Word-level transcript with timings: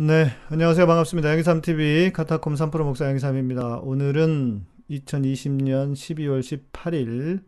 네, 0.00 0.28
안녕하세요. 0.48 0.86
반갑습니다. 0.86 1.28
양기삼 1.28 1.60
TV 1.60 2.12
카타콤 2.12 2.54
3프로 2.54 2.84
목사 2.84 3.04
양기삼입니다. 3.06 3.78
오늘은 3.78 4.64
2020년 4.88 5.92
12월 5.92 6.38
18일. 6.38 7.42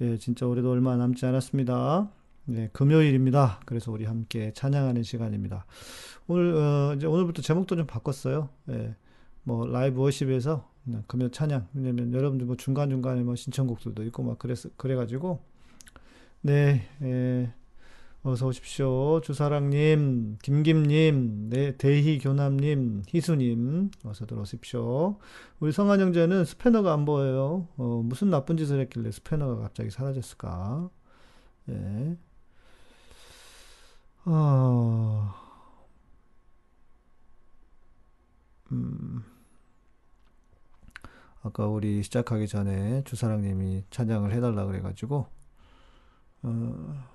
예, 0.00 0.16
진짜 0.16 0.46
올해도 0.46 0.70
얼마 0.70 0.96
남지 0.96 1.26
않았습니다. 1.26 2.10
예, 2.52 2.70
금요일입니다. 2.72 3.60
그래서 3.66 3.92
우리 3.92 4.06
함께 4.06 4.50
찬양하는 4.54 5.02
시간입니다. 5.02 5.66
오늘 6.26 6.54
어, 6.54 6.94
이제 6.96 7.06
오늘부터 7.06 7.42
제목도 7.42 7.76
좀 7.76 7.86
바꿨어요. 7.86 8.48
예, 8.70 8.94
뭐 9.42 9.66
라이브 9.66 10.00
워십에서 10.00 10.66
금요 11.06 11.32
찬양. 11.32 11.68
왜냐면 11.74 12.14
여러분들 12.14 12.46
뭐 12.46 12.56
중간 12.56 12.88
중간에 12.88 13.22
뭐 13.24 13.36
신청곡들도 13.36 14.04
있고 14.04 14.22
막 14.22 14.38
그래서 14.38 14.70
그래가지고 14.78 15.42
네. 16.40 16.88
예. 17.02 17.52
어서 18.26 18.46
오십시오. 18.46 19.20
주사랑님, 19.20 20.38
김김님, 20.42 21.50
네, 21.50 21.76
대희교남님, 21.76 23.02
희수님, 23.06 23.90
어서 24.02 24.24
들어오십시오. 24.24 25.18
우리 25.60 25.72
성한 25.72 26.00
형제는 26.00 26.46
스패너가 26.46 26.94
안 26.94 27.04
보여요. 27.04 27.68
어, 27.76 28.00
무슨 28.02 28.30
나쁜 28.30 28.56
짓을 28.56 28.80
했길래 28.80 29.10
스패너가 29.10 29.60
갑자기 29.60 29.90
사라졌을까? 29.90 30.88
예. 31.68 32.16
어, 34.24 35.34
음, 38.72 39.22
아까 41.42 41.66
우리 41.66 42.02
시작하기 42.02 42.48
전에 42.48 43.04
주사랑님이 43.04 43.84
찬양을 43.90 44.32
해달라 44.32 44.64
그래가지고, 44.64 45.26
어, 46.42 47.13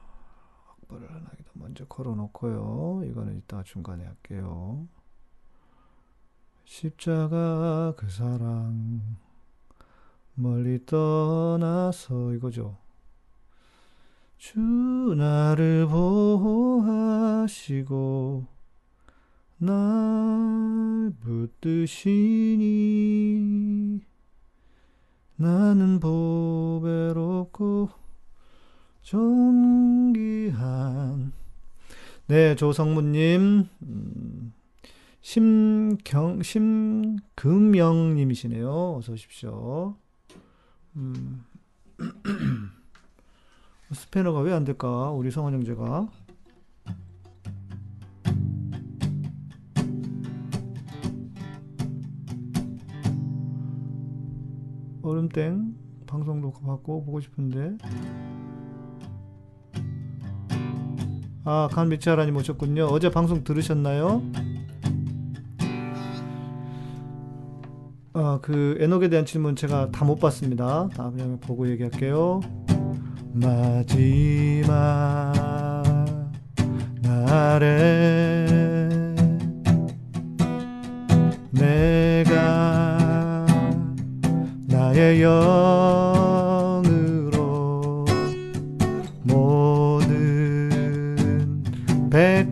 악보를 0.89 1.09
하나 1.09 1.29
먼저 1.53 1.85
걸어 1.85 2.15
놓고요. 2.15 3.03
이거는 3.05 3.37
이따 3.37 3.63
중간에 3.63 4.03
할게요. 4.03 4.87
십자가 6.65 7.93
그 7.95 8.09
사랑 8.09 9.17
멀리 10.33 10.85
떠나서 10.85 12.33
이거죠. 12.33 12.77
주 14.37 14.59
나를 15.17 15.87
보호하시고 15.87 17.67
날 19.57 21.11
붙드시니 21.19 22.59
나는 25.35 25.99
보배롭고 25.99 27.89
존귀한. 30.39 31.33
네 32.27 32.55
조성무님 32.55 33.65
음, 33.81 34.53
심경 35.21 36.43
심금영님이시네요. 36.43 38.95
어서 38.97 39.13
오십시오. 39.13 39.95
음. 40.95 41.43
스패너가 43.91 44.41
왜 44.41 44.53
안 44.53 44.63
될까? 44.63 45.09
우리 45.09 45.31
성원 45.31 45.55
형제가. 45.55 46.07
얼음땡 55.01 55.75
방송도 56.05 56.51
받고 56.51 57.05
보고 57.05 57.19
싶은데 57.19 57.77
아, 61.45 61.67
간 61.71 61.89
미치하라님 61.89 62.35
오셨군요. 62.37 62.85
어제 62.85 63.09
방송 63.09 63.43
들으셨나요? 63.43 64.21
아, 68.13 68.39
그 68.41 68.77
에녹에 68.79 69.09
대한 69.09 69.25
질문 69.25 69.55
제가 69.55 69.91
다 69.91 70.05
못 70.05 70.19
봤습니다. 70.19 70.89
다음에 70.95 71.37
보고 71.39 71.69
얘기할게요. 71.69 72.41
마지막 73.31 74.73
날에 77.01 78.45
내가 81.51 83.45
나의 84.67 85.21
여 85.21 86.18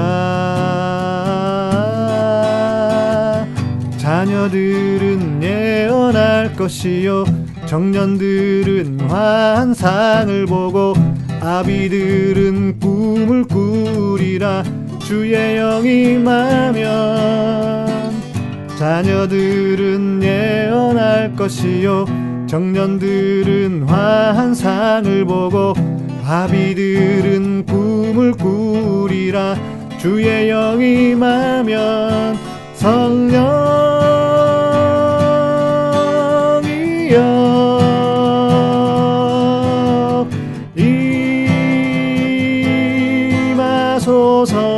자녀들은 3.99 5.43
예언할 5.43 6.57
것이요. 6.57 7.25
청년들은 7.67 9.01
환상을 9.09 10.47
보고 10.47 10.95
아비들은 11.41 12.81
꿈을 12.81 13.45
꾸리라. 13.45 14.65
주의 15.05 15.57
영이 15.57 16.15
임하면 16.15 17.96
자녀들은 18.77 20.23
예언할 20.23 21.35
것이요. 21.35 22.05
청년들은 22.47 23.85
환상을 23.85 25.25
보고 25.25 25.73
아비들은 26.25 27.65
꿈을 27.65 28.33
꾸리라. 28.33 29.57
주의 29.99 30.49
영이 30.49 31.13
임하면 31.13 32.37
성령이여. 32.75 33.47
임하소서 43.47 44.76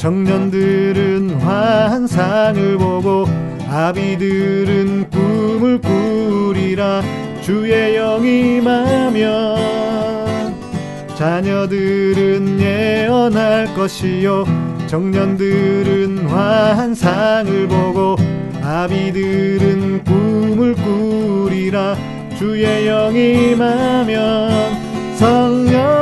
청년들은 0.00 1.42
환상을 1.42 2.78
보고 2.78 3.26
아비들은 3.68 5.10
꿈을 5.10 5.78
꾸리라. 5.78 7.02
주의 7.42 7.96
영이 7.96 8.56
임하면 8.56 9.58
자녀들은 11.18 12.60
예언할 12.60 13.74
것이요. 13.74 14.46
청년들은 14.86 16.28
환상을 16.28 17.68
보고 17.68 18.16
아비들은 18.62 20.04
꿈을 20.04 20.76
꾸리라. 20.76 21.94
주의 22.38 22.86
영이 22.86 23.50
임하면 23.50 25.16
성령 25.16 25.99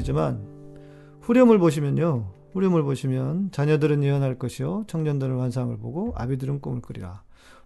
말씀드리지만 0.00 1.20
후렴을 1.20 1.58
보시면요. 1.58 2.32
후렴을 2.52 2.82
보시면 2.82 3.52
자녀들은 3.52 4.02
예언할 4.02 4.38
것이요 4.38 4.84
청년들은 4.88 5.38
환상을 5.38 5.76
보고 5.78 6.12
아비들은 6.16 6.60
꿈을 6.60 6.80
꾸리라. 6.80 7.22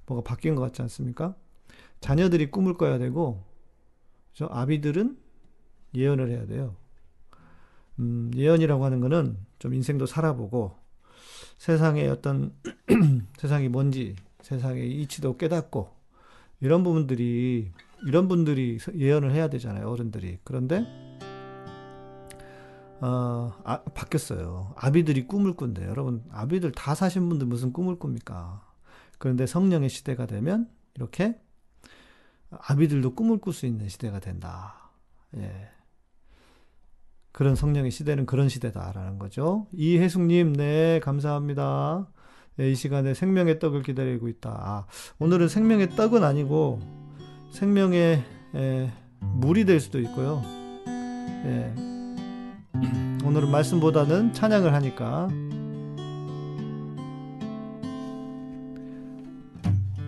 뭐가 0.06 0.22
바뀐 0.22 0.54
것 0.54 0.62
같지 0.62 0.82
않습니까? 0.82 1.34
자녀들이 2.00 2.50
꿈을 2.50 2.74
꿔야 2.74 2.98
되고 2.98 3.42
저 4.34 4.46
아비들은 4.46 5.16
예언을 5.94 6.30
해야 6.30 6.46
돼요. 6.46 6.76
음, 8.00 8.30
예언이라고 8.34 8.84
하는 8.84 9.00
거는 9.00 9.38
좀 9.58 9.72
인생도 9.72 10.06
살아보고 10.06 10.76
세상의 11.58 12.08
어떤 12.08 12.52
세상이 13.38 13.68
뭔지 13.68 14.16
세상의 14.42 14.90
이치도 15.02 15.36
깨닫고 15.36 15.88
이런 16.60 16.82
부분들이 16.82 17.70
이런 18.06 18.28
분들이 18.28 18.78
예언을 18.94 19.32
해야 19.32 19.48
되잖아요 19.48 19.88
어른들이 19.88 20.38
그런데 20.44 20.84
어, 23.00 23.52
아, 23.64 23.82
바뀌었어요 23.82 24.74
아비들이 24.76 25.26
꿈을 25.26 25.54
꾼대 25.54 25.84
여러분 25.84 26.24
아비들 26.30 26.72
다 26.72 26.94
사신 26.94 27.28
분들 27.28 27.46
무슨 27.46 27.72
꿈을 27.72 27.98
꿉니까 27.98 28.62
그런데 29.18 29.46
성령의 29.46 29.88
시대가 29.88 30.26
되면 30.26 30.68
이렇게 30.94 31.38
아비들도 32.50 33.14
꿈을 33.14 33.38
꿀 33.38 33.52
수 33.52 33.66
있는 33.66 33.88
시대가 33.88 34.20
된다 34.20 34.90
예. 35.36 35.74
그런 37.34 37.56
성령의 37.56 37.90
시대는 37.90 38.26
그런 38.26 38.48
시대다라는 38.48 39.18
거죠. 39.18 39.66
이혜숙님, 39.72 40.52
네, 40.52 41.00
감사합니다. 41.00 42.06
네, 42.56 42.70
이 42.70 42.76
시간에 42.76 43.12
생명의 43.12 43.58
떡을 43.58 43.82
기다리고 43.82 44.28
있다. 44.28 44.50
아, 44.50 44.86
오늘은 45.18 45.48
생명의 45.48 45.90
떡은 45.90 46.22
아니고 46.22 46.78
생명의 47.50 48.22
에, 48.54 48.92
물이 49.18 49.64
될 49.64 49.80
수도 49.80 49.98
있고요. 49.98 50.42
예, 50.86 51.74
오늘은 53.24 53.50
말씀보다는 53.50 54.32
찬양을 54.32 54.72
하니까. 54.74 55.28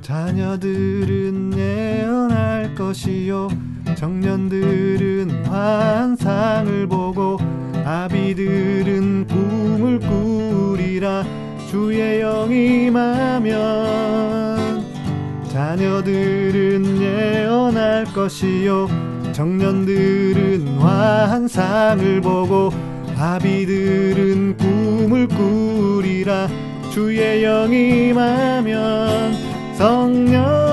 자녀들은 0.03 1.59
예언할 1.59 2.75
것이요. 2.77 3.49
청년들은 3.97 5.47
환상을 5.47 6.87
보고 6.87 7.39
아비들은 7.85 9.27
꿈을 9.27 9.99
꾸리라. 9.99 11.25
주의 11.69 12.21
영이 12.21 12.91
마면 12.91 14.85
자녀들은 15.49 17.01
예언할 17.01 18.05
것이요. 18.13 18.89
청년들은 19.33 20.56
환상을 20.87 22.21
보고 22.21 22.71
아비들은 23.19 24.57
꿈을 24.57 25.27
꾸리라. 25.27 26.49
주의 26.93 27.43
영이 27.43 28.13
마면 28.13 29.35
성령 29.75 30.66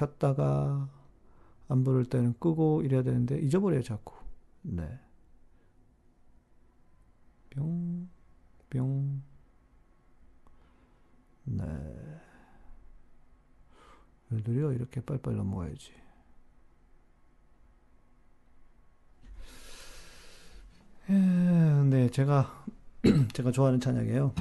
켰다가 0.00 0.88
안 1.68 1.84
부를 1.84 2.06
때는 2.06 2.34
끄고 2.40 2.80
이래야 2.82 3.02
되는데 3.02 3.38
잊어버려요 3.38 3.82
자꾸. 3.82 4.14
네. 4.62 4.98
뿅, 7.50 8.08
뿅. 8.70 9.22
네. 11.44 11.64
느려 14.30 14.72
이렇게 14.72 15.02
빨빨 15.02 15.36
넘어가야지. 15.36 15.92
예, 21.10 21.12
네, 21.12 22.08
제가 22.10 22.64
제가 23.34 23.50
좋아하는 23.50 23.80
찬양이에요. 23.80 24.32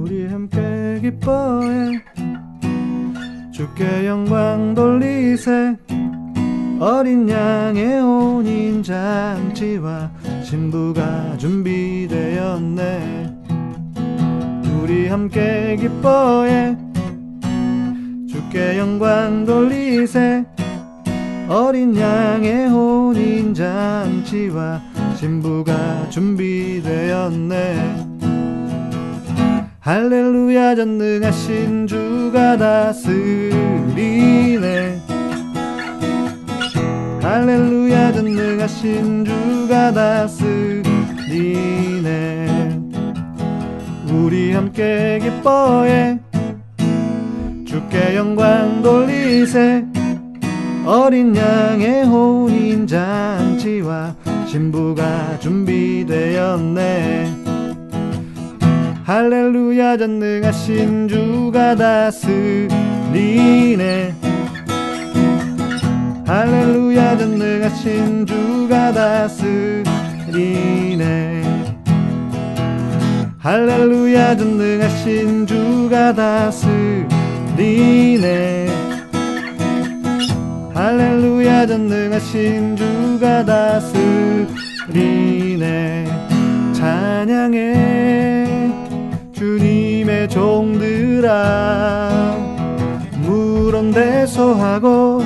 우리 0.00 0.26
함께 0.26 0.98
기뻐해. 1.02 2.00
주께 3.52 4.06
영광 4.06 4.74
돌리세. 4.74 5.76
어린 6.80 7.28
양의 7.28 8.00
혼인 8.00 8.82
잔치와 8.82 10.10
신부가 10.42 11.36
준비되었네. 11.36 13.30
우리 14.80 15.08
함께 15.08 15.76
기뻐해. 15.78 16.78
주께 18.26 18.78
영광 18.78 19.44
돌리세. 19.44 20.46
어린 21.46 21.94
양의 21.94 22.68
혼인 22.68 23.52
잔치와 23.52 24.80
신부가 25.16 26.08
준비되었네 26.08 28.09
할렐루야 29.82 30.74
전능하신 30.74 31.86
주가 31.86 32.58
다스리네. 32.58 33.90
할렐루야 37.22 38.12
전능하신 38.12 39.24
주가 39.24 39.90
다스리네. 39.90 40.86
우리 44.12 44.52
함께 44.52 45.18
기뻐해. 45.22 46.20
주께 47.66 48.16
영광 48.16 48.82
돌리세. 48.82 49.86
어린 50.84 51.34
양의 51.34 52.04
혼인 52.04 52.86
잔치와 52.86 54.14
신부가 54.46 55.38
준비되었네 55.38 57.39
할렐루야 59.10 59.96
전능하신 59.96 61.08
주가 61.08 61.74
다스리네. 61.74 62.70
할렐루야 66.24 67.18
전능하신 67.18 68.24
주가 68.24 68.92
다스리네. 68.92 69.82
할렐루야 73.40 74.36
전능하신 74.36 75.44
주가 75.44 76.14
다스리네. 76.14 77.18
할렐루야 80.72 81.66
전능하신 81.66 82.76
주가 82.76 83.44
다스리네. 83.44 85.00
찬양해 86.74 88.39
주님의 90.20 90.28
종들아 90.28 92.10
물론 93.22 93.90
대소하고 93.90 95.22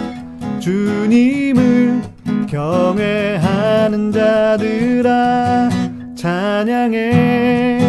주님을 0.60 2.00
경외하는 2.46 4.12
자들아 4.12 5.70
찬양해. 6.14 7.80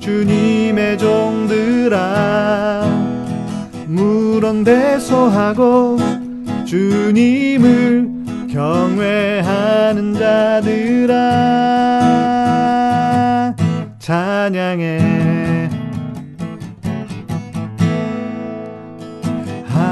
주님의 0.00 0.96
종들아 0.96 2.84
물론 3.86 4.64
대소하고 4.64 5.98
주님을 6.64 8.08
경외하는 8.50 10.14
자들아 10.14 11.14
찬양해 13.98 15.53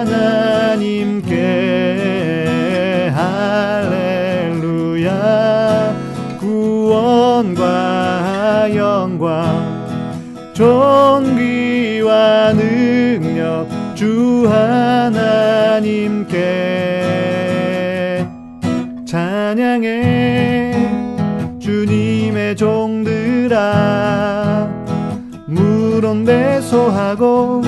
물론 26.67 26.83
대소하고 26.83 27.61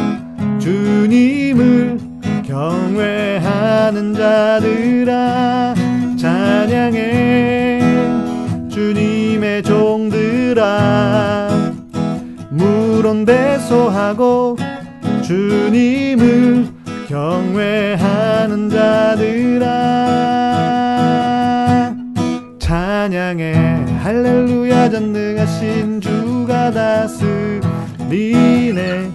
주님을 0.60 1.98
경외하는 2.46 4.14
자들아 4.14 5.74
찬양해. 6.18 7.80
주님의 8.70 9.64
종들아 9.64 11.50
물론 12.50 13.24
대소하고 13.24 14.58
주님을 15.24 16.68
경외하는 17.08 18.70
자들아 18.70 19.70
찬양해. 22.60 23.54
할렐루야 24.04 24.90
전능하신 24.90 26.02
주가 26.02 26.70
다스 26.72 27.62
리네. 28.10 29.12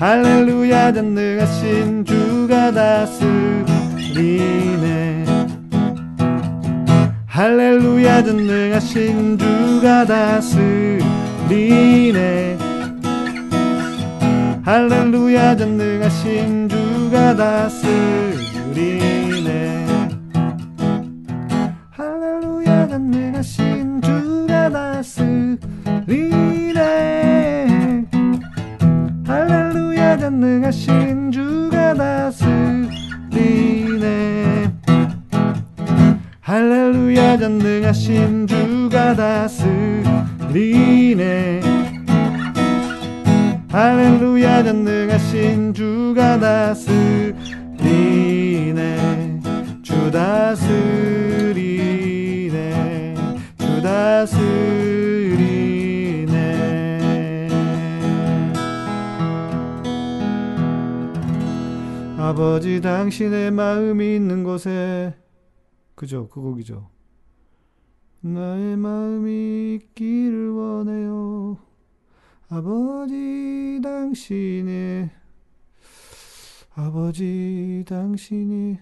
할렐루야 0.00 0.92
전능하신 0.94 2.04
주가 2.06 2.72
다스리네. 2.72 3.20
할렐루야 7.26 8.24
전능하신 8.24 9.36
주가 9.38 10.06
다스리네. 10.06 11.00
할렐루야 14.64 15.56
전능하신 15.56 16.68
주가 16.68 17.36
다스리네 17.36 19.19
전능하신 30.30 31.32
주가 31.32 31.92
다스리네. 31.92 32.88
할렐루야 36.40 37.36
전능하신 37.36 38.46
주가 38.46 39.16
다스리네. 39.16 40.52
할렐루야 43.72 44.62
전능하신 44.62 45.74
주가 45.74 46.38
다스리네. 46.38 47.40
주 49.82 50.12
다스리네. 50.12 50.76
주 53.58 53.82
다스리네 53.82 55.59
아버지 62.30 62.80
당신의 62.80 63.50
마음이 63.50 64.14
있는 64.14 64.44
곳에 64.44 65.16
그죠 65.96 66.28
그 66.28 66.40
곡이죠 66.40 66.88
나의 68.20 68.76
마음이 68.76 69.74
있기를 69.74 70.50
원해요 70.50 71.58
아버지 72.48 73.80
당신의 73.82 75.10
아버지 76.74 77.84
당신이 77.88 78.78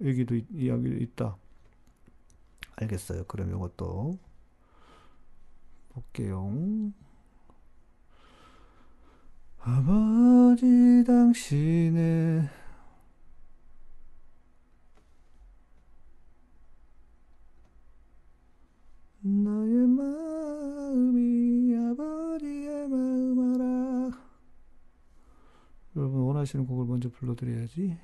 여기도 0.00 0.34
이- 0.36 0.46
이야기 0.52 0.88
있다. 1.02 1.36
알겠어요. 2.76 3.24
그럼 3.24 3.50
이것도 3.50 4.18
볼게요. 5.90 6.50
아버지 9.70 11.04
당신의 11.06 12.48
나의 19.20 19.86
마음이 19.88 21.76
아버지의 21.76 22.88
마음 22.88 23.54
알아. 23.54 24.10
여러분 25.96 26.20
원하시는 26.20 26.66
곡을 26.66 26.86
먼저 26.86 27.10
불러드려야지. 27.10 27.98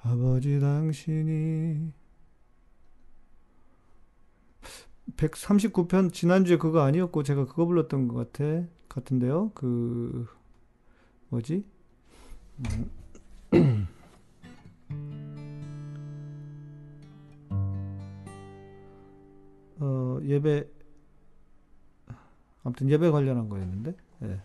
아버지 0.00 0.58
당신이 0.60 1.92
139편 5.18 6.14
지난주에 6.14 6.56
그거 6.56 6.80
아니었고 6.80 7.22
제가 7.22 7.44
그거 7.44 7.66
불렀던 7.66 8.08
것 8.08 8.32
같아 8.32 8.77
같은데요. 8.88 9.50
그 9.54 10.26
뭐지? 11.28 11.64
음. 13.54 13.88
어 19.80 20.18
예배 20.24 20.66
아무튼 22.64 22.90
예배 22.90 23.10
관련한 23.10 23.48
거였는데. 23.48 23.94
예. 24.24 24.42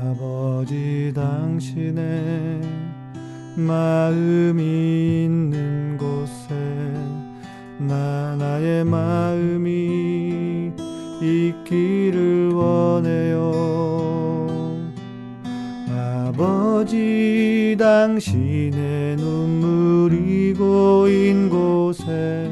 아버지 0.00 1.12
당신의 1.14 2.60
마음이 3.56 5.24
있는 5.24 5.85
마음이 8.84 10.72
있기를 11.20 12.52
원해요. 12.52 13.66
아버지 15.88 17.76
당신의 17.78 19.16
눈물이 19.16 20.54
고인 20.54 21.48
곳에 21.48 22.50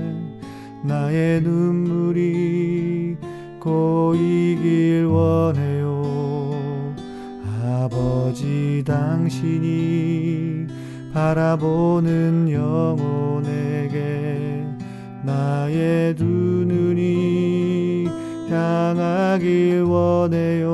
나의 0.82 1.42
눈물이 1.42 3.16
고이길 3.60 5.06
원해요. 5.06 6.02
아버지 7.62 8.82
당신이 8.86 10.66
바라보는 11.12 12.50
영혼에게 12.50 13.23
나의 15.54 16.16
두 16.16 16.24
눈이 16.24 18.08
향하길 18.50 19.82
원해요. 19.82 20.70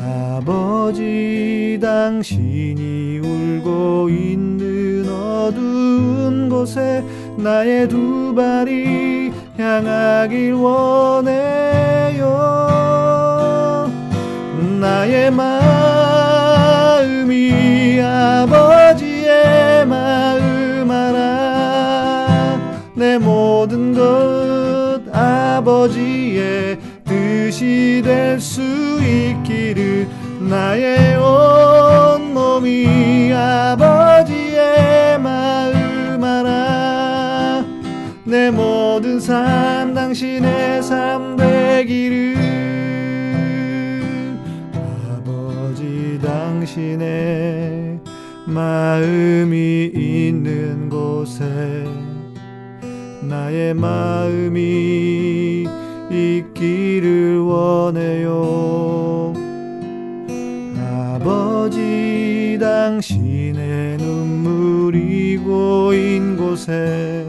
아버지 0.00 1.78
당신이 1.80 3.20
울고 3.20 4.08
있는 4.10 5.08
어두운 5.08 6.48
곳에 6.48 7.04
나의 7.36 7.88
두 7.88 8.34
발이 8.34 9.30
향하길 9.56 10.54
원해요. 10.54 12.26
나의 14.80 15.30
마음이 15.30 15.62
아버지 18.00 18.91
내 23.12 23.18
모든 23.18 23.92
것 23.92 25.02
아버지의 25.12 26.78
뜻이 27.04 28.00
될 28.02 28.40
수 28.40 28.62
있기를 29.02 30.08
나의 30.40 31.16
온 31.16 32.32
몸이 32.32 33.30
아버지의 33.34 35.18
마음 35.18 36.24
알아. 36.24 37.66
내 38.24 38.50
모든 38.50 39.20
삶 39.20 39.92
당신의 39.92 40.82
삶 40.82 41.36
되기를 41.36 42.36
아버지 45.10 46.18
당신의 46.22 48.00
마음이 48.46 49.92
있는 49.94 50.88
곳에 50.88 51.81
나의 53.32 53.72
마음이 53.72 55.66
있기를 56.10 57.40
원해요. 57.40 59.32
아버지 60.76 62.58
당신의 62.60 63.96
눈물이 63.96 65.38
고인 65.38 66.36
곳에 66.36 67.26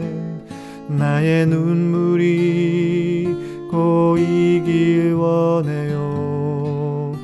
나의 0.88 1.46
눈물이 1.46 3.34
고이길 3.70 5.14
원해요. 5.14 7.14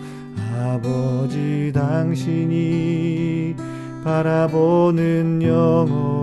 아버지 0.58 1.70
당신이 1.74 3.54
바라보는 4.02 5.42
영혼에게 5.42 6.19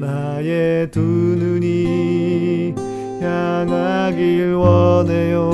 나의 0.00 0.90
두 0.90 1.00
눈이 1.00 2.74
향하길 3.20 4.54
원해요. 4.54 5.50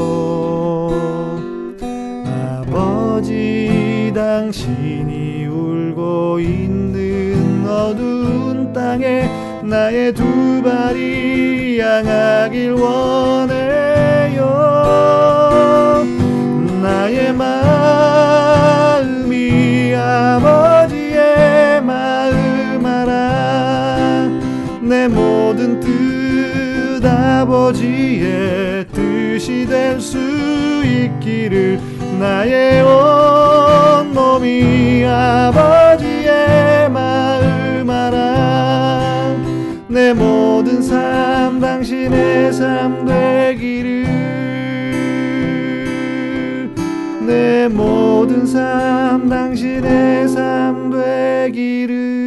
아버지 2.27 4.13
당신이 4.15 5.47
울고 5.47 6.41
있는 6.41 7.67
어두운 7.67 8.73
땅에 8.73 9.29
나의 9.63 10.15
두 10.15 10.63
발이 10.63 11.81
향하길 11.81 12.73
원해요. 12.73 14.45
나의 16.83 17.33
마음이 17.35 18.35
아버 19.95 20.68
내 24.99 25.07
모든 25.07 25.79
뜻 25.79 27.07
아버지의 27.07 28.85
뜻이 28.89 29.65
될 29.65 30.01
수 30.01 30.19
있기를 30.85 31.79
나의 32.19 32.83
온 32.83 34.13
몸이 34.13 35.05
아버지의 35.05 36.91
마음 36.91 37.89
알아. 37.89 39.37
내 39.87 40.13
모든 40.13 40.83
삶 40.83 41.61
당신의 41.61 42.53
삶 42.53 43.07
되기를. 43.07 44.05
내 47.25 47.69
모든 47.69 48.45
삶 48.45 49.29
당신의 49.29 50.27
삶 50.27 50.91
되기를 50.91 52.18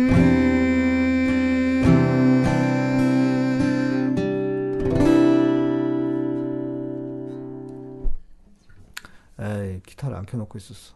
켜놓고 10.32 10.58
있었어. 10.58 10.96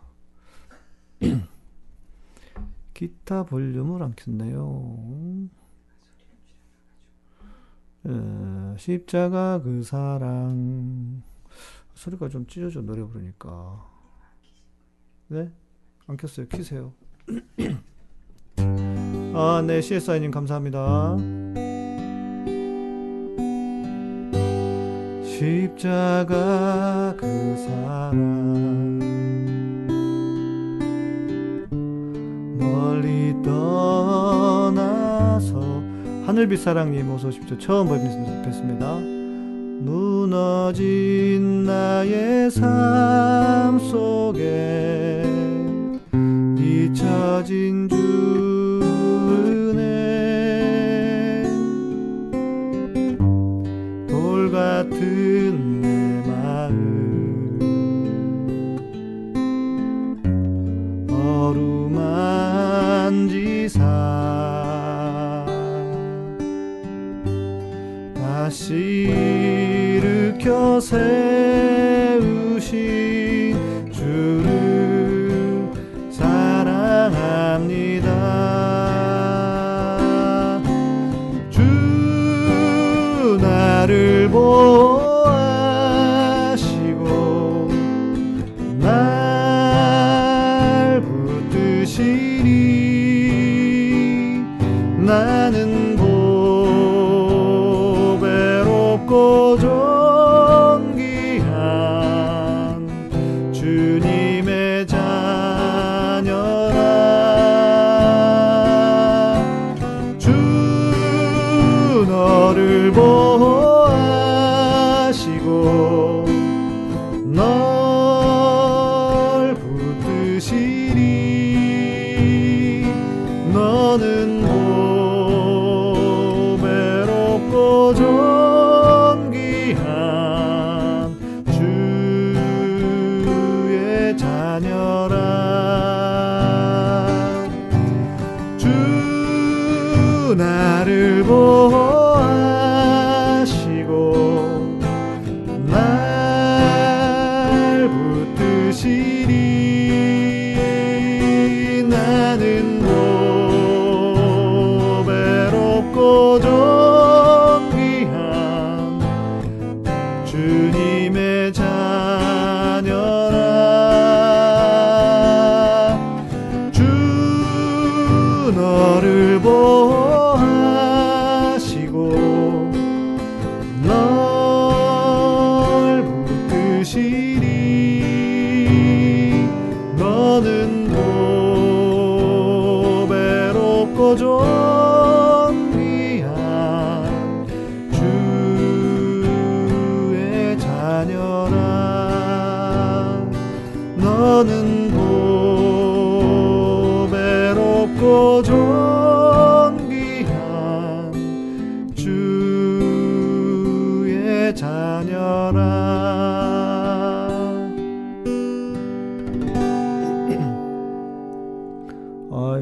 기타 2.94 3.44
볼륨을 3.44 4.02
안 4.02 4.16
켰네요. 4.16 5.50
에, 8.06 8.78
십자가 8.78 9.62
그 9.62 9.84
사랑. 9.84 11.22
소리가 11.94 12.30
좀 12.30 12.48
찢어져 12.48 12.82
노래 12.82 13.04
부르니까. 13.04 13.86
네? 15.28 15.52
안 16.08 16.18
켰어요. 16.18 16.48
키세요. 16.48 16.94
아네 19.36 19.82
CSI님 19.82 20.32
감사합니다. 20.32 21.18
십자가 25.26 27.14
그 27.18 27.58
사랑 27.58 28.95
멀리 32.66 33.36
떠나서 33.44 34.64
하늘빛 36.26 36.60
사랑님 36.60 37.10
어서 37.12 37.28
오십시오. 37.30 37.58
처음 37.58 37.90
뵙습니다. 38.44 38.96
무너진 39.82 41.66
나의 41.66 42.50
삶 42.50 43.78
속에 43.80 45.24
잊혀진 46.58 47.88
주 47.90 48.55
다시 68.46 68.76
일으 68.76 70.38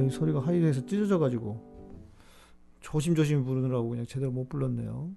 이 0.05 0.09
소리가 0.09 0.39
하이에서 0.39 0.85
찢어져 0.85 1.19
가지고 1.19 1.73
조심조심 2.81 3.45
부르느라고 3.45 3.89
그냥 3.89 4.05
제대로 4.05 4.31
못 4.31 4.49
불렀네요. 4.49 5.11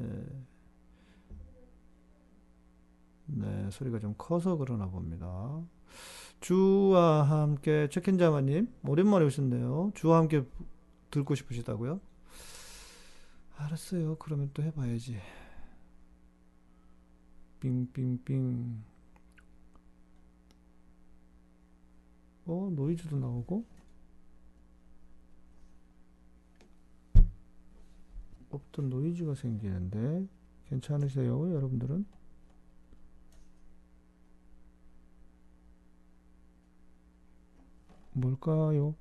예. 0.00 0.26
네, 3.26 3.70
소리가 3.70 3.98
좀 3.98 4.14
커서 4.18 4.56
그러나 4.56 4.86
봅니다. 4.86 5.62
주와 6.40 7.22
함께 7.22 7.88
체킨자마님 7.90 8.68
오랜만에 8.86 9.24
오셨네요. 9.26 9.92
주와 9.94 10.18
함께 10.18 10.44
듣고 11.10 11.34
싶으시다고요? 11.34 12.00
알았어요. 13.56 14.16
그러면 14.16 14.50
또 14.54 14.62
해봐야지. 14.62 15.18
빙빙빙. 17.60 18.82
어 22.46 22.70
노이즈도 22.74 23.18
나오고. 23.18 23.79
없던 28.50 28.90
노이즈가 28.90 29.34
생기는데 29.34 30.26
괜찮으세요, 30.66 31.54
여러분들은? 31.54 32.04
뭘까요? 38.12 38.94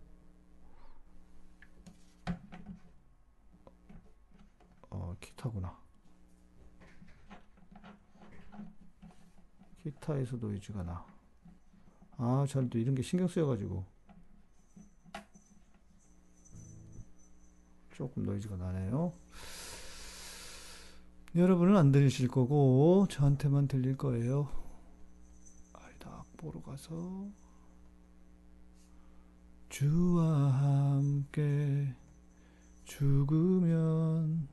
어, 4.90 5.16
기타구나. 5.20 5.78
기타에서 9.84 10.38
노이즈가 10.38 10.84
나. 10.84 11.06
아, 12.18 12.46
저는 12.48 12.70
또 12.70 12.78
이런 12.78 12.96
게 12.96 13.02
신경 13.02 13.28
쓰여가지고. 13.28 13.86
조금 18.00 18.24
노이즈가 18.24 18.56
나네요. 18.56 19.12
여러분은 21.36 21.76
안 21.76 21.92
들리실 21.92 22.30
거고, 22.30 23.06
저한테만 23.10 23.68
들릴 23.68 23.98
거예요. 23.98 24.48
아이다, 25.74 26.24
보러 26.38 26.62
가서. 26.62 27.28
주와 29.68 30.24
함께 30.96 31.94
죽으면 32.86 34.48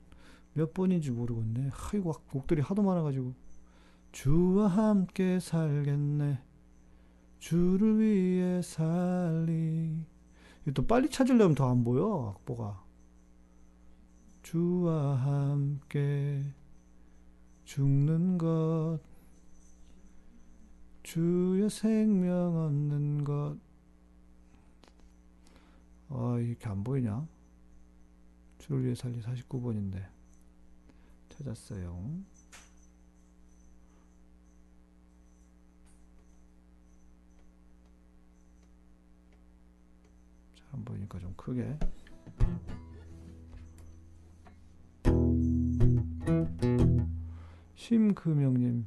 몇 0.53 0.73
번인지 0.73 1.11
모르겠네. 1.11 1.71
아이고 1.71 2.11
곡들이 2.29 2.61
하도 2.61 2.83
많아가지고 2.83 3.33
주와 4.11 4.67
함께 4.67 5.39
살겠네. 5.39 6.41
주를 7.39 7.97
위해 8.01 8.61
살리. 8.61 10.03
또 10.73 10.85
빨리 10.85 11.09
찾으려면 11.09 11.55
더 11.55 11.71
안 11.71 11.85
보여 11.85 12.35
악보가. 12.35 12.86
주와 14.47 15.15
함께 15.15 16.41
죽는 17.65 18.37
것 18.37 18.97
주의 21.03 21.69
생명 21.69 22.55
얻는 22.55 23.25
것 23.25 23.57
아, 26.07 26.37
이렇게 26.39 26.69
안 26.69 26.81
보이냐? 26.81 27.27
주를 28.59 28.85
위해 28.85 28.95
살리 28.95 29.19
49번인데. 29.19 30.07
찾았어요. 31.27 32.23
잘 40.55 40.67
안 40.71 40.85
보이니까 40.85 41.19
좀 41.19 41.33
크게. 41.35 41.77
심금영님. 47.75 48.85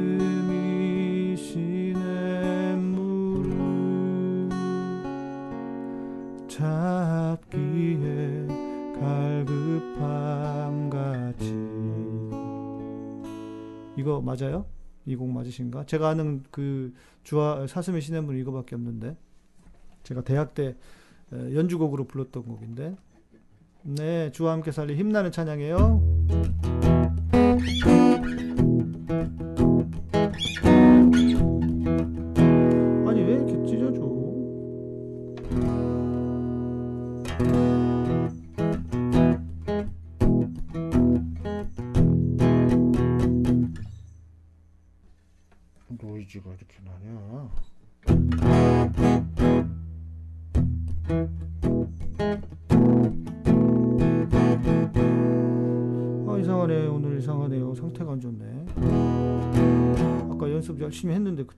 사슴이 0.00 1.36
시냇 1.36 2.78
물을 2.78 4.48
잡기에 6.48 8.46
갈급함 8.98 10.90
같이 10.90 11.54
이거 13.96 14.20
맞아요? 14.20 14.66
이 15.06 15.16
곡 15.16 15.28
맞으신가? 15.30 15.86
제가 15.86 16.10
아는 16.10 16.42
그 16.50 16.92
주와 17.24 17.66
사슴의 17.66 18.00
시냇 18.02 18.24
물 18.24 18.38
이거밖에 18.38 18.74
없는데 18.76 19.16
제가 20.02 20.22
대학 20.22 20.54
때 20.54 20.66
에, 20.68 20.76
연주곡으로 21.32 22.04
불렀던 22.04 22.44
곡인데 22.44 22.96
네 23.82 24.30
주와 24.32 24.52
함께 24.52 24.72
살리 24.72 24.96
힘나는 24.96 25.32
찬양이에요. 25.32 26.02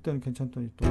그때는 0.03 0.21
괜찮더니 0.21 0.69
또 0.77 0.85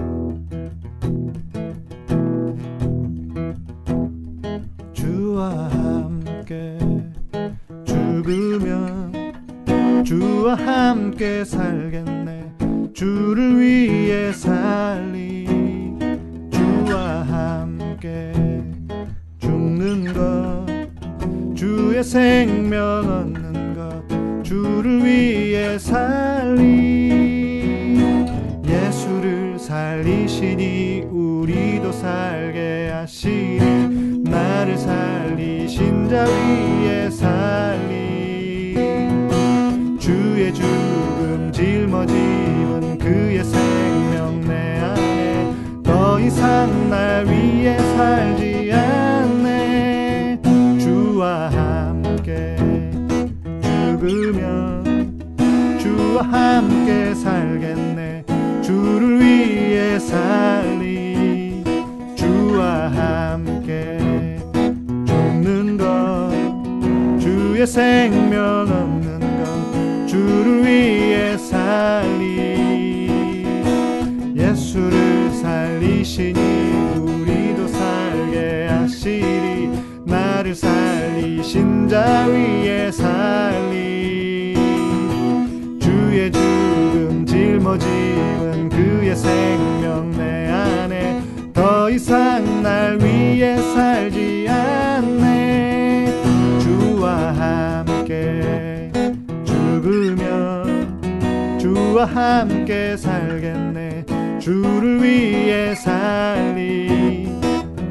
함께 102.71 102.95
살겠네. 102.95 104.05
주를 104.39 105.03
위해 105.03 105.75
살리. 105.75 107.27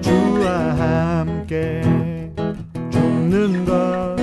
주와 0.01 0.75
함께 0.75 1.83
죽는 2.91 3.67
것. 3.67 4.17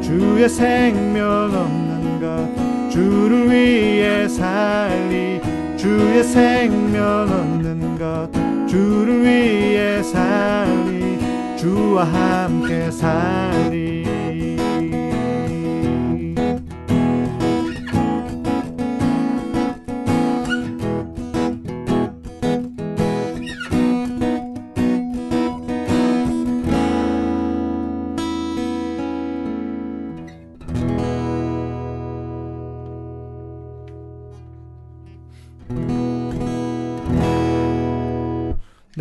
주의 0.00 0.48
생명 0.48 1.26
없는 1.54 2.20
것. 2.20 2.90
주를 2.90 3.50
위해 3.50 4.26
살리. 4.26 5.42
주의 5.76 6.24
생명 6.24 7.28
없는 7.30 7.98
것. 7.98 8.30
주를 8.66 9.24
위해 9.24 10.02
살리. 10.02 11.18
주와 11.58 12.04
함께 12.04 12.90
살리 12.90 13.75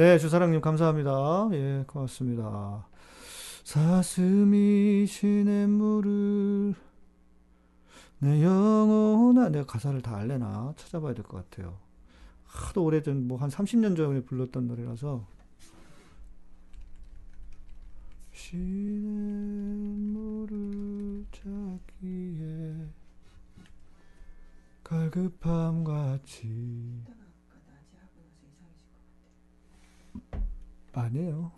네, 0.05 0.19
주사랑님 0.19 0.61
감사합니다. 0.61 1.49
예, 1.53 1.83
고맙습니다. 1.87 2.85
사슴이 3.63 5.07
시냇물을 5.07 6.75
내 8.19 8.43
영혼아 8.43 9.49
내가 9.49 9.65
가사를 9.65 9.99
다 10.03 10.17
알래나 10.17 10.75
찾아봐야 10.77 11.15
될 11.15 11.23
것 11.23 11.49
같아요. 11.49 11.79
하도 12.45 12.83
오래전 12.83 13.27
뭐 13.27 13.39
한 13.39 13.49
30년 13.49 13.97
전에 13.97 14.21
불렀던 14.21 14.67
노래라서 14.67 15.25
시냇물을 19.95 21.25
찾기에 21.31 22.75
갈급함 24.83 25.83
같이 25.83 27.01
아니에요. 31.01 31.51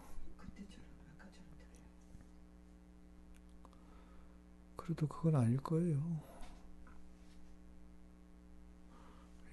그래도 4.75 5.07
그건 5.07 5.35
아닐 5.35 5.57
거예요. 5.57 6.01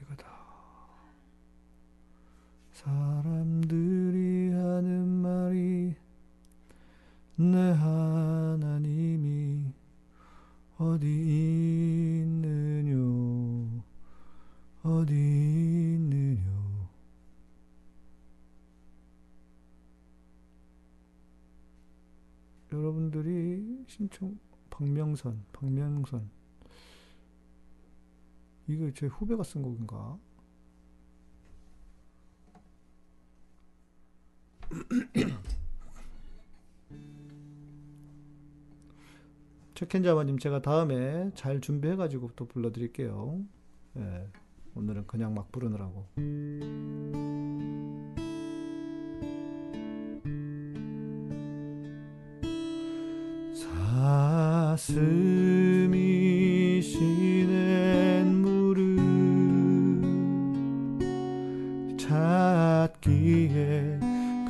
이거다. 0.00 0.26
사람들이 2.70 4.52
하는 4.52 5.08
말이 5.08 5.96
내 7.36 7.72
하나님이 7.72 9.72
어디 10.78 11.06
있느뇨 12.22 13.82
어디 14.82 15.14
있느뇨 15.14 16.03
여러분들이 22.84 23.84
신청 23.86 24.38
박명선 24.68 25.42
박명선 25.52 26.28
이거 28.66 28.90
제 28.92 29.06
후배가 29.06 29.42
쓴 29.42 29.62
곡인가? 29.62 30.18
책현자마님 39.74 40.38
제가 40.38 40.60
다음에 40.60 41.30
잘 41.34 41.62
준비해 41.62 41.96
가지고 41.96 42.28
또 42.36 42.46
불러드릴게요. 42.46 43.42
예, 43.96 44.28
오늘은 44.74 45.06
그냥 45.06 45.32
막 45.34 45.50
부르느라고. 45.50 46.06
사슴이 54.76 55.92
시냇물을 56.82 57.06
찾기에 61.96 63.20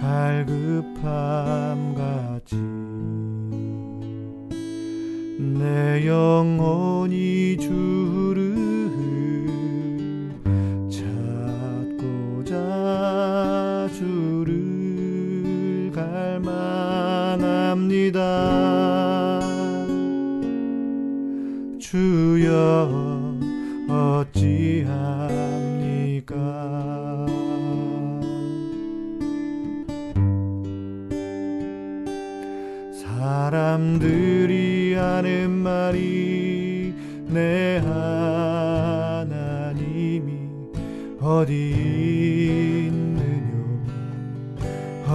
갈급함 0.00 1.94
같이. 1.94 2.56
내 5.38 6.06
영혼이 6.06 7.58
주 7.58 7.73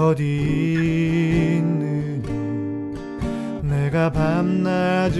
어디 0.09 0.23
있느뇨 1.59 2.23
내가 3.61 4.11
밤낮으로 4.11 5.19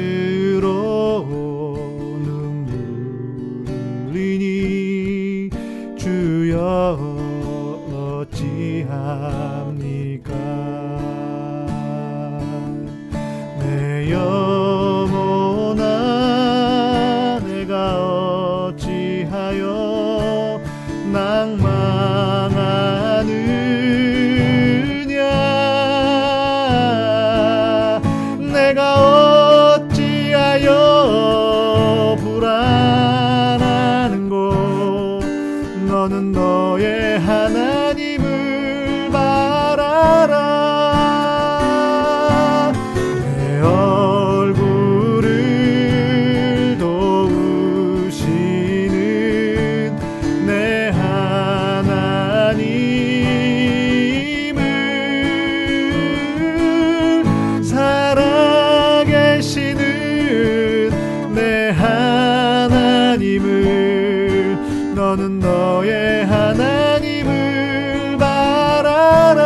너는 65.09 65.39
너의 65.39 66.23
하나님을 66.27 68.17
바라라 68.19 69.39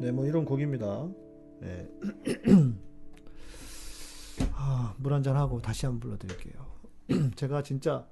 네, 0.00 0.12
뭐 0.12 0.26
이런 0.26 0.44
곡입니다. 0.44 1.08
네. 1.60 1.88
아, 4.52 4.94
물 4.98 5.14
한잔 5.14 5.36
하고 5.36 5.62
다시 5.62 5.86
한번 5.86 6.00
불러드릴게요. 6.00 6.66
제가 7.36 7.62
진짜 7.62 8.06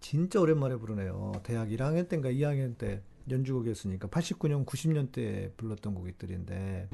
진짜 0.00 0.40
오랜만에 0.40 0.74
부르네요. 0.74 1.34
대학 1.44 1.68
1학년 1.68 2.08
때인가 2.08 2.30
2학년 2.30 2.76
때 2.76 3.00
연주곡이었으니까 3.30 4.08
89년, 4.08 4.66
90년대 4.66 5.56
불렀던 5.56 5.94
곡들인데 5.94 6.88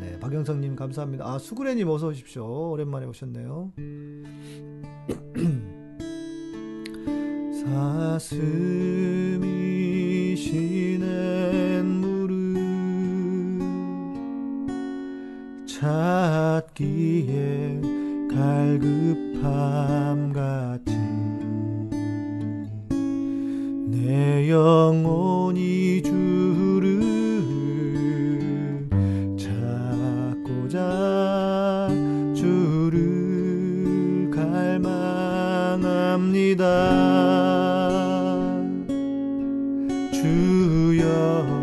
네, 0.00 0.18
박영성님 0.20 0.76
감사합니다. 0.76 1.26
아 1.26 1.38
수구레님 1.38 1.88
어서 1.88 2.08
오십시오. 2.08 2.72
오랜만에 2.72 3.06
오셨네요. 3.06 3.72
사슴이 8.18 9.46
시낸 10.36 11.86
무릎 11.86 12.36
찾기에 15.66 17.80
갈급함 18.30 20.32
같이 20.32 21.05
내 24.04 24.48
영혼이 24.50 26.02
주를 26.02 27.00
찾고자 29.38 30.78
주를 32.34 34.30
갈망합니다. 34.30 35.86
주여 40.12 41.55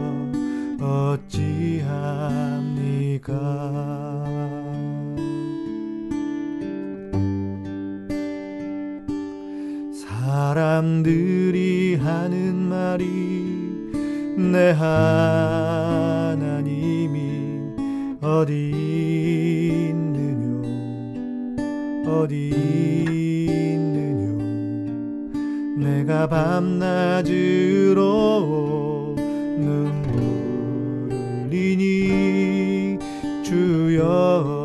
사람들이 10.64 11.96
하는 11.96 12.56
말이 12.56 13.04
내 14.38 14.72
하나님이 14.72 15.60
어디 18.22 18.72
있느뇨? 19.90 20.62
어디 22.10 22.50
있느뇨? 23.76 24.38
내가 25.86 26.28
밤낮으로 26.30 27.26
눈물을 29.60 31.12
흘리니 31.50 33.00
주여 33.44 34.63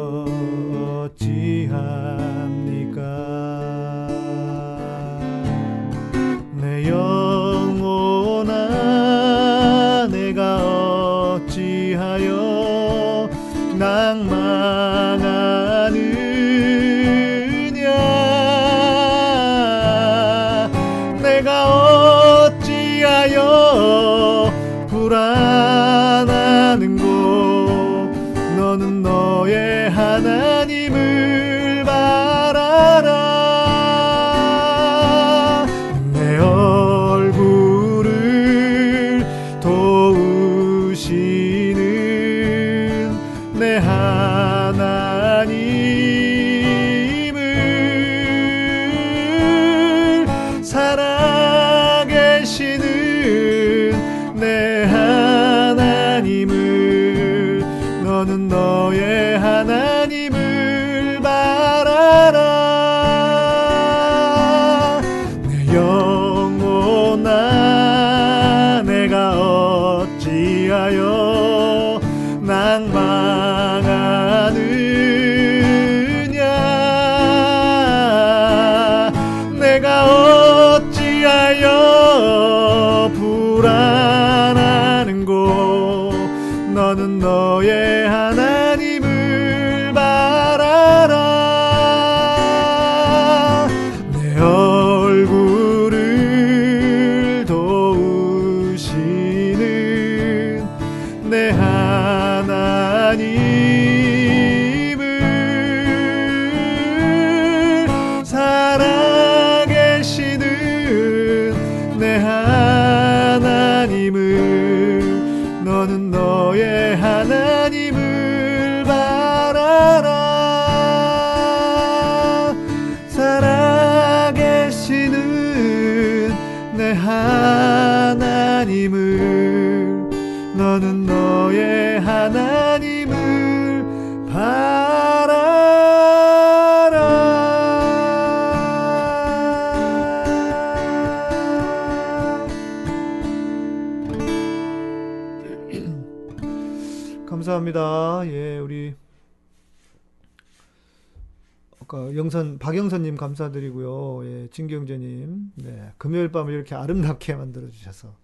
이렇게 156.69 156.75
아름답게 156.75 157.35
만들어 157.35 157.71
주셔서 157.71 158.14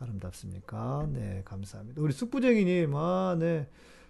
아름답습니까? 0.00 1.08
네, 1.12 1.42
감사합니다. 1.44 2.02
우리 2.02 2.12
쑥부쟁이님, 2.12 2.96
아, 2.96 3.36
네, 3.38 3.68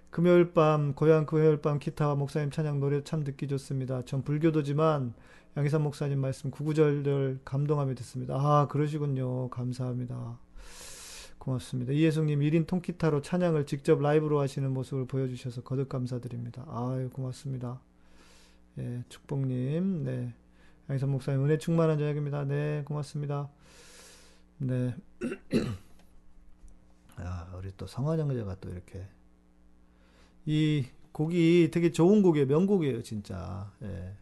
금요일 0.09 0.53
밤 0.53 0.95
고향 0.95 1.27
금요일 1.27 1.61
밤 1.61 1.79
기타와 1.79 2.15
목사님 2.15 2.51
찬양 2.51 2.81
노래 2.81 3.05
참 3.05 3.23
듣기 3.23 3.49
좋습니다. 3.49 4.03
전 4.07 4.23
불교도지만 4.23 5.13
양희삼 5.59 5.83
목사님 5.83 6.21
말씀 6.21 6.51
구구절절 6.51 7.41
감동하며 7.45 7.95
듣습니다. 7.97 8.35
아, 8.37 8.67
그러시군요. 8.69 9.51
감사합니다. 9.51 10.39
고맙습니다. 11.39 11.93
이혜숙님 11.93 12.41
1인 12.41 12.67
통기타로 12.67 13.21
찬양을 13.21 13.67
직접 13.67 14.01
라이브로 14.01 14.41
하시는 14.41 14.73
모습을 14.73 15.07
보여주셔서 15.07 15.63
거듭 15.63 15.89
감사드립니다. 15.89 16.65
아유 16.69 17.11
고맙습니다. 17.11 17.81
예, 18.79 19.03
축복님, 19.09 20.05
네, 20.05 20.35
양희선 20.91 21.09
목사님 21.09 21.45
은혜 21.45 21.57
충만한 21.57 21.99
저녁입니다. 21.99 22.45
네, 22.45 22.83
고맙습니다. 22.85 23.49
네, 24.59 24.93
아, 27.17 27.55
우리 27.57 27.71
또 27.77 27.87
성환영자가 27.87 28.57
또 28.57 28.71
이렇게 28.71 29.07
이 30.47 30.85
곡이 31.13 31.71
되게 31.73 31.93
좋은 31.93 32.23
곡이에요. 32.23 32.47
명곡이에요, 32.47 33.03
진짜. 33.03 33.73
예, 33.83 34.17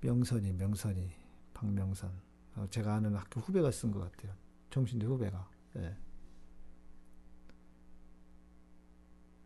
명선이, 0.00 0.54
명선이, 0.54 1.10
박명선. 1.52 2.10
어, 2.56 2.66
제가 2.70 2.94
아는 2.94 3.14
학교 3.14 3.40
후배가 3.40 3.70
쓴 3.70 3.90
것 3.90 4.00
같아요. 4.00 4.32
정신대 4.70 5.04
후배가. 5.04 5.50
예. 5.76 5.94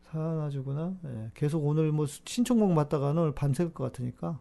사나주구나. 0.04 0.96
예, 1.04 1.30
계속 1.34 1.66
오늘 1.66 1.90
뭐 1.90 2.06
신청곡 2.06 2.72
맞다가는 2.74 3.20
오늘 3.20 3.34
밤샐 3.34 3.74
것 3.74 3.82
같으니까. 3.84 4.38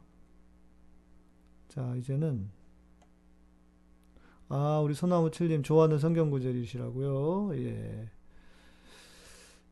자, 1.71 1.95
이제는 1.95 2.51
아, 4.49 4.81
우리 4.83 4.93
소나무칠님 4.93 5.63
좋아하는 5.63 5.99
성경 5.99 6.29
구절이시라고요. 6.29 7.55
예. 7.63 8.11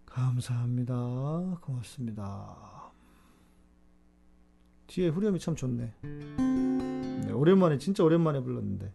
감사합니다. 0.05 1.57
고맙습니다. 1.59 2.93
뒤에 4.87 5.09
후렴이 5.09 5.39
참 5.39 5.57
좋네. 5.57 5.93
네, 6.01 7.31
오랜만에, 7.33 7.77
진짜 7.77 8.05
오랜만에 8.05 8.39
불렀는데. 8.39 8.93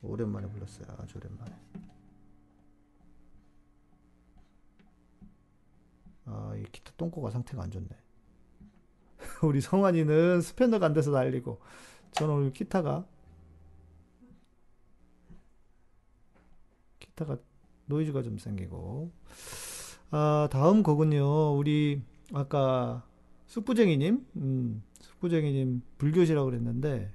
오랜만에 0.00 0.48
불렀어요. 0.48 0.86
아주 1.00 1.18
오랜만에. 1.18 1.54
아, 6.24 6.54
이 6.56 6.62
기타 6.72 6.92
똥꼬가 6.96 7.28
상태가 7.28 7.62
안 7.62 7.70
좋네. 7.70 8.07
우리 9.42 9.60
성환이는 9.60 10.40
스패너가 10.40 10.86
안 10.86 10.92
돼서 10.92 11.10
날리고, 11.10 11.60
저는 12.12 12.34
오늘 12.34 12.52
기타가, 12.52 13.06
기타가 16.98 17.38
노이즈가 17.86 18.22
좀 18.22 18.38
생기고. 18.38 19.10
아, 20.10 20.48
다음 20.50 20.82
곡은요, 20.82 21.56
우리, 21.56 22.02
아까, 22.32 23.06
쑥부쟁이님, 23.46 24.26
음, 24.36 24.82
쑥부쟁이님 25.00 25.82
불교시라고 25.98 26.46
그랬는데, 26.46 27.12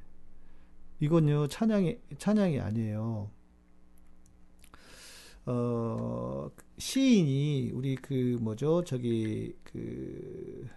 이건요, 1.00 1.48
찬양이, 1.48 1.98
찬양이 2.18 2.60
아니에요. 2.60 3.30
어, 5.46 6.50
시인이, 6.78 7.72
우리 7.74 7.96
그, 7.96 8.38
뭐죠, 8.40 8.84
저기, 8.86 9.56
그, 9.64 10.70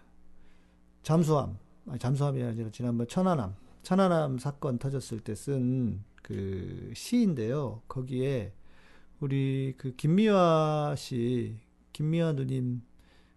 잠수함, 1.06 1.56
아니, 1.86 2.00
잠수함이 2.00 2.42
아니라 2.42 2.68
지난번 2.72 3.06
천안함, 3.06 3.54
천안함 3.84 4.38
사건 4.38 4.76
터졌을 4.78 5.20
때 5.20 5.34
쓴 5.34 6.02
그 6.22 6.90
시인데요. 6.96 7.82
거기에 7.86 8.52
우리 9.20 9.74
그 9.78 9.94
김미화 9.94 10.96
씨, 10.98 11.60
김미화 11.92 12.32
누님 12.32 12.82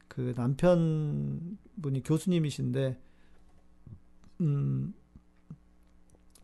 그 0.07 0.34
남편분이 0.36 2.01
교수님이신데, 2.03 2.99
음, 4.41 4.93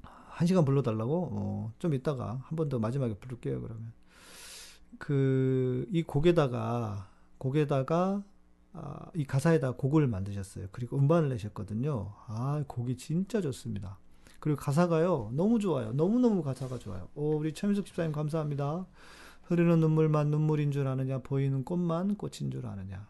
한 0.04 0.46
시간 0.48 0.64
불러달라고? 0.66 1.30
어, 1.32 1.74
좀 1.80 1.96
이따가 1.96 2.40
한 2.46 2.56
번 2.56 2.70
더 2.70 2.78
마지막에 2.78 3.16
부를게요, 3.16 3.62
그러면. 3.62 3.92
그, 5.00 5.88
이 5.92 6.04
곡에다가, 6.04 7.10
곡에다가, 7.40 8.24
아, 8.78 9.10
이 9.16 9.24
가사에다 9.24 9.72
곡을 9.72 10.06
만드셨어요. 10.08 10.68
그리고 10.72 10.98
음반을 10.98 11.30
내셨거든요. 11.30 12.14
아, 12.28 12.64
곡이 12.68 12.98
진짜 12.98 13.40
좋습니다. 13.40 14.00
그리고 14.40 14.60
가사가요, 14.60 15.32
너무 15.34 15.60
좋아요. 15.60 15.94
너무너무 15.94 16.44
가사가 16.44 16.78
좋아요. 16.78 17.08
오, 17.16 17.38
우리 17.38 17.54
최민숙 17.54 17.86
집사님 17.86 18.12
감사합니다. 18.12 18.86
흐르는 19.44 19.80
눈물만 19.80 20.30
눈물인 20.30 20.72
줄 20.72 20.88
아느냐, 20.88 21.20
보이는 21.20 21.64
꽃만 21.64 22.16
꽃인 22.16 22.52
줄 22.52 22.66
아느냐. 22.66 23.08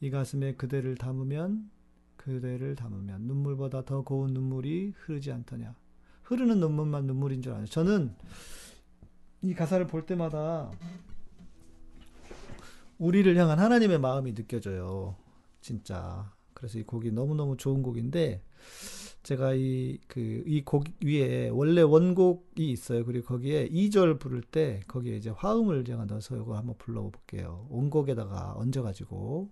이 0.00 0.10
가슴에 0.10 0.54
그대를 0.54 0.94
담으면, 0.96 1.68
그대를 2.16 2.76
담으면 2.76 3.22
눈물보다 3.22 3.84
더 3.84 4.02
고운 4.02 4.32
눈물이 4.32 4.92
흐르지 4.96 5.32
않더냐. 5.32 5.74
흐르는 6.22 6.60
눈물만 6.60 7.06
눈물인 7.06 7.42
줄 7.42 7.52
아느냐. 7.52 7.66
저는 7.66 8.14
이 9.42 9.52
가사를 9.52 9.86
볼 9.88 10.06
때마다 10.06 10.70
우리를 12.98 13.36
향한 13.36 13.58
하나님의 13.58 13.98
마음이 13.98 14.34
느껴져요. 14.34 15.16
진짜. 15.60 16.32
그래서 16.54 16.78
이 16.78 16.82
곡이 16.82 17.12
너무너무 17.12 17.56
좋은 17.56 17.82
곡인데, 17.82 18.42
제가 19.22 19.54
이, 19.54 19.98
그, 20.08 20.42
이 20.46 20.62
곡 20.64 20.84
위에 21.04 21.48
원래 21.50 21.82
원곡이 21.82 22.70
있어요. 22.70 23.04
그리고 23.04 23.26
거기에 23.26 23.68
2절 23.68 24.18
부를 24.18 24.42
때, 24.42 24.80
거기에 24.88 25.16
이제 25.16 25.30
화음을 25.30 25.84
제가 25.84 26.06
넣어서 26.06 26.36
이거 26.36 26.56
한번 26.56 26.76
불러 26.78 27.02
볼게요. 27.02 27.66
원곡에다가 27.70 28.54
얹어 28.56 28.82
가지고, 28.82 29.50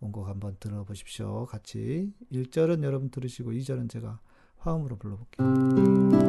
원곡 0.00 0.28
한번 0.28 0.56
들어보십시오. 0.60 1.46
같이. 1.46 2.12
1절은 2.32 2.82
여러분 2.82 3.10
들으시고, 3.10 3.52
2절은 3.52 3.88
제가 3.88 4.18
화음으로 4.58 4.96
불러 4.96 5.16
볼게요. 5.16 6.21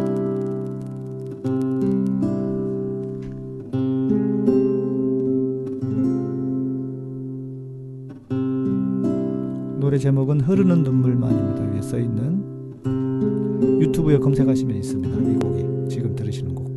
제목은 10.04 10.42
흐르는 10.42 10.84
눈물만입니다. 10.84 11.64
위에 11.72 11.82
써 11.82 11.98
있는 11.98 12.44
유튜브에 13.80 14.18
검색하시면 14.18 14.76
있습니다. 14.76 15.32
이 15.32 15.36
곡이 15.40 15.90
지금 15.90 16.14
들으시는 16.14 16.54
곡. 16.54 16.73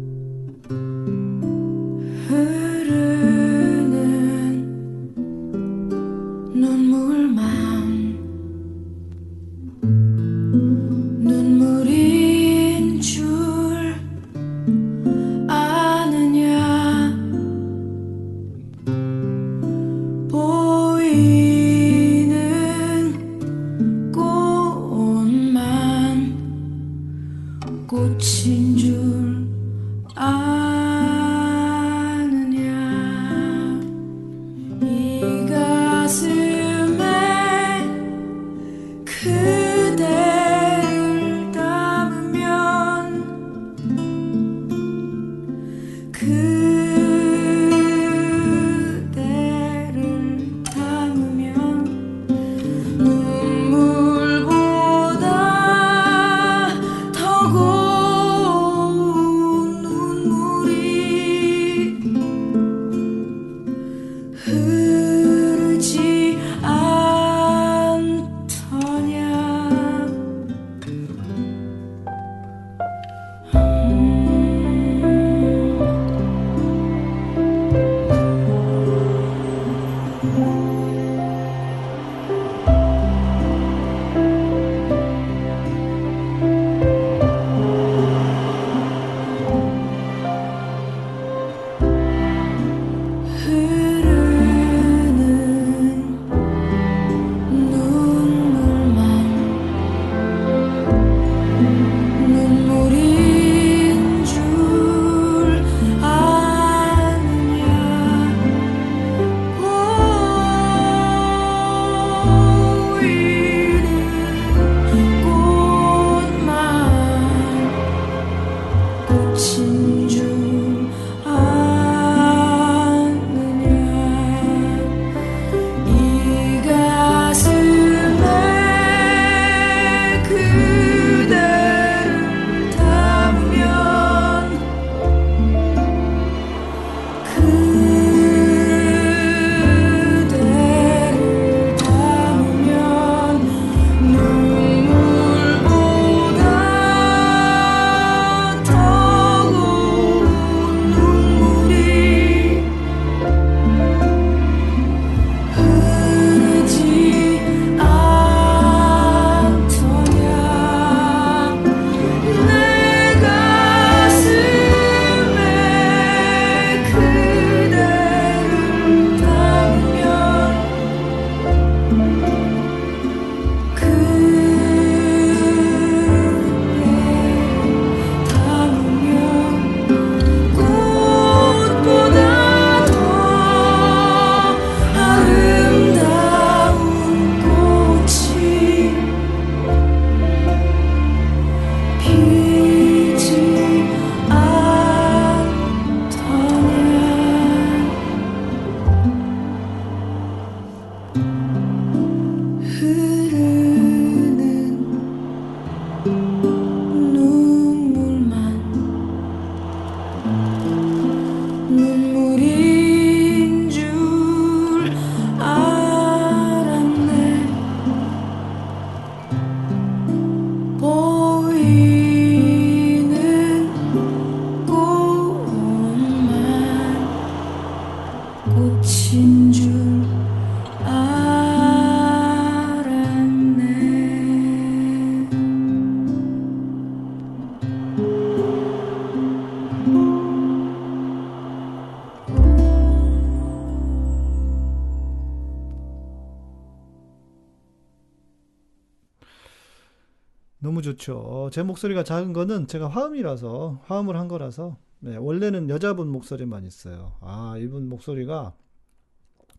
좋죠. 251.06 251.50
제 251.52 251.62
목소리가 251.62 252.02
작은 252.02 252.32
거는 252.32 252.66
제가 252.66 252.88
화음이라서, 252.88 253.82
화음을 253.84 254.16
한 254.16 254.26
거라서, 254.26 254.76
네, 254.98 255.16
원래는 255.16 255.70
여자분 255.70 256.08
목소리만 256.08 256.64
있어요. 256.66 257.16
아, 257.20 257.56
이분 257.58 257.88
목소리가, 257.88 258.56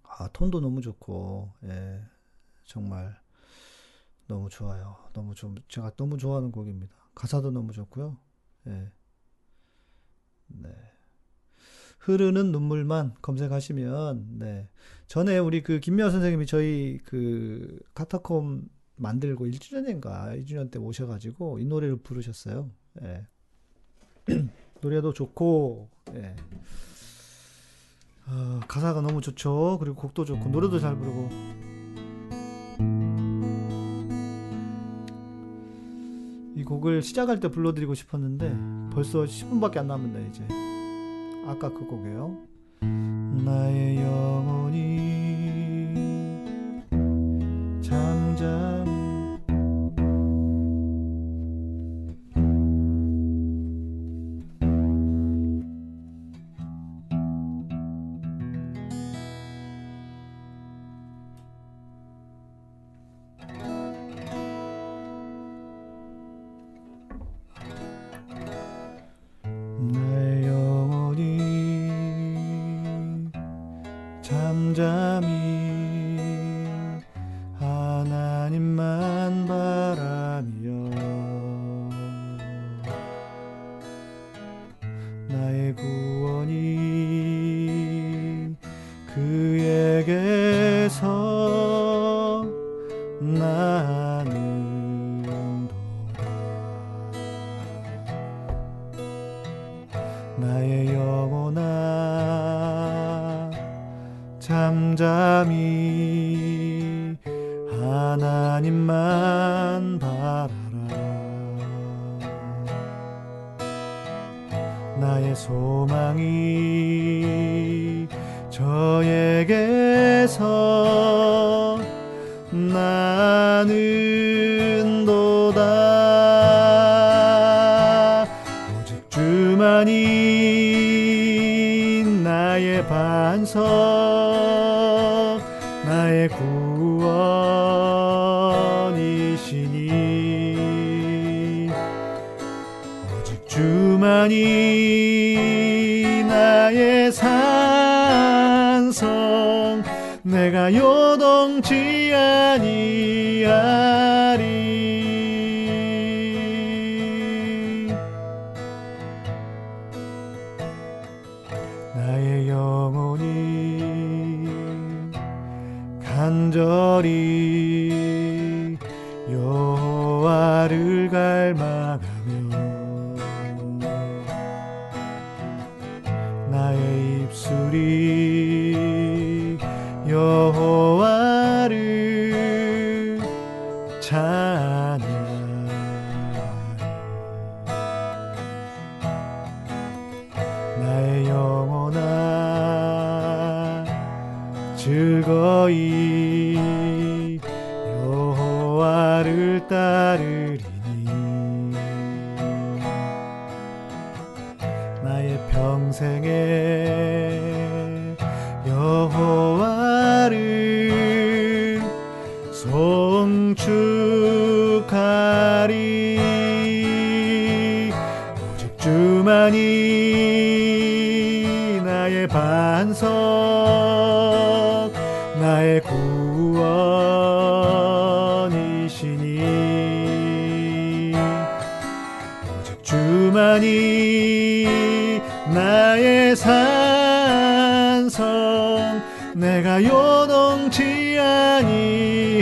아, 0.04 0.28
톤도 0.34 0.60
너무 0.60 0.82
좋고, 0.82 1.54
예, 1.64 2.02
정말 2.66 3.18
너무 4.28 4.50
좋아요. 4.50 4.98
너무 5.14 5.34
좀, 5.36 5.56
제가 5.70 5.92
너무 5.96 6.18
좋아하는 6.18 6.52
곡입니다. 6.52 6.94
가사도 7.16 7.52
너무 7.52 7.72
좋고요. 7.72 8.18
예, 8.68 8.92
네. 10.48 10.70
흐르는 12.00 12.52
눈물만 12.52 13.16
검색하시면, 13.22 14.40
네. 14.40 14.70
전에 15.08 15.38
우리 15.38 15.64
그 15.64 15.80
김미아 15.80 16.10
선생님이 16.10 16.46
저희 16.46 17.00
그 17.06 17.80
카타콤 17.94 18.68
만들고 18.98 19.46
1주년인가 19.48 20.44
2주년 20.44 20.70
때 20.70 20.80
오셔가지고 20.80 21.60
이 21.60 21.66
노래를 21.66 21.98
부르셨어요. 21.98 22.70
예. 23.04 23.26
노래도 24.82 25.14
좋고, 25.14 25.90
예. 26.16 26.36
어, 28.28 28.60
가사가 28.68 29.02
너무 29.02 29.22
좋죠. 29.22 29.78
그리고 29.80 29.96
곡도 29.96 30.26
좋고, 30.26 30.50
노래도 30.50 30.80
잘 30.80 30.96
부르고. 30.96 31.30
이 36.56 36.64
곡을 36.64 37.02
시작할 37.04 37.40
때 37.40 37.50
불러드리고 37.50 37.94
싶었는데 37.94 38.92
벌써 38.92 39.24
10분밖에 39.24 39.78
안 39.78 39.88
남았네, 39.88 40.28
이제. 40.30 40.48
아까 41.46 41.70
그 41.70 41.86
곡이에요. 41.86 42.38
나의 43.46 43.98
영혼이 43.98 45.58
잠잠 47.82 48.77
잠잠히 104.98 106.17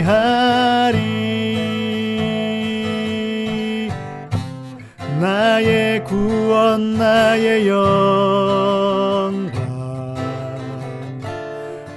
하리. 0.06 1.26
나의 5.20 6.04
구원 6.04 6.96
나의 6.96 7.66
영광 7.66 9.50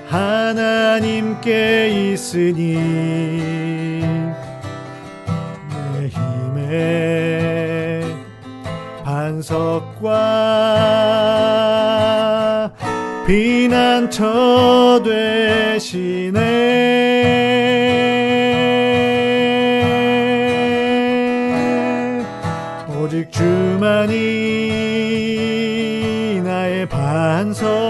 하나님께 0.08 2.14
있으니 2.14 2.74
내 5.94 6.08
힘의 6.08 8.02
반석과 9.04 10.10
피난처 13.28 15.04
되시네 15.04 16.49
반 27.60 27.89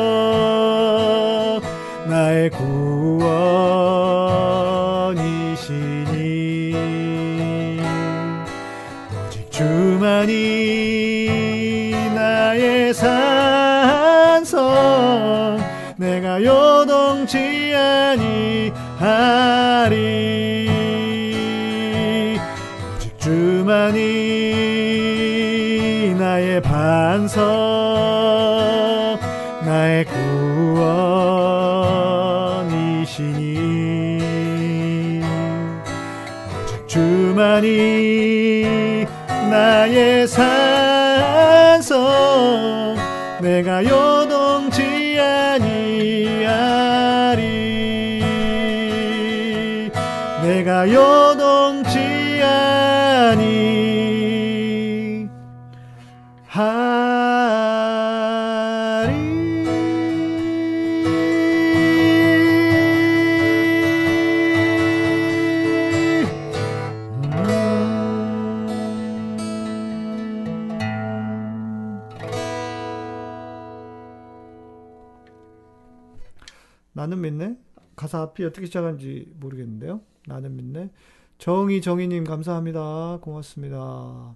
앞이 78.40 78.46
어떻게 78.46 78.66
시작하는지 78.66 79.34
모르겠는데요. 79.40 80.02
나는 80.26 80.56
믿네. 80.56 80.90
정희 81.38 81.82
정희님 81.82 82.24
감사합니다. 82.24 83.20
고맙습니다. 83.22 84.36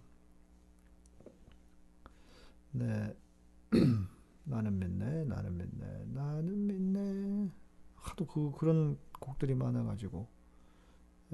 네. 2.72 3.16
나는 4.44 4.80
믿네. 4.80 5.24
나는 5.26 5.58
믿네. 5.58 6.06
나는 6.14 6.68
믿네. 6.68 7.50
하도 7.96 8.28
그 8.28 8.52
그런 8.58 8.98
곡들이 9.20 9.56
많아가지고. 9.56 10.28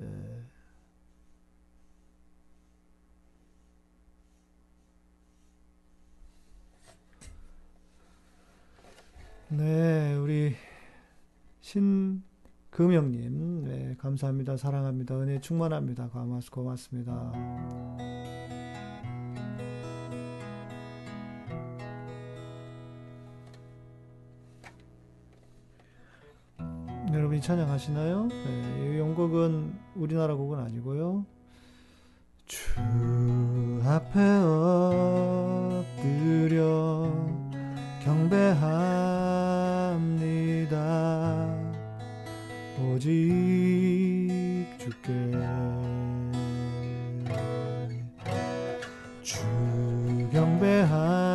예. 0.01 0.43
네, 9.51 10.13
우리 10.13 10.55
신 11.61 12.21
금영님, 12.79 13.65
네, 13.65 13.93
감사합니다. 13.99 14.55
사랑합니다. 14.55 15.19
은혜 15.19 15.41
충만합니다. 15.41 16.07
고맙, 16.07 16.49
고맙습니다. 16.49 17.33
여러분이 27.11 27.41
찬양하시나요? 27.41 28.27
네, 28.27 28.93
이 28.95 28.99
연곡은 28.99 29.73
우리나라 29.95 30.35
곡은 30.35 30.59
아니고요. 30.59 31.25
주 32.45 32.79
앞에 33.83 34.21
엎드려 35.83 37.11
경배합 38.05 39.08
오직 42.99 44.67
주께 44.77 45.13
주 49.23 49.37
경배합니다. 50.33 51.33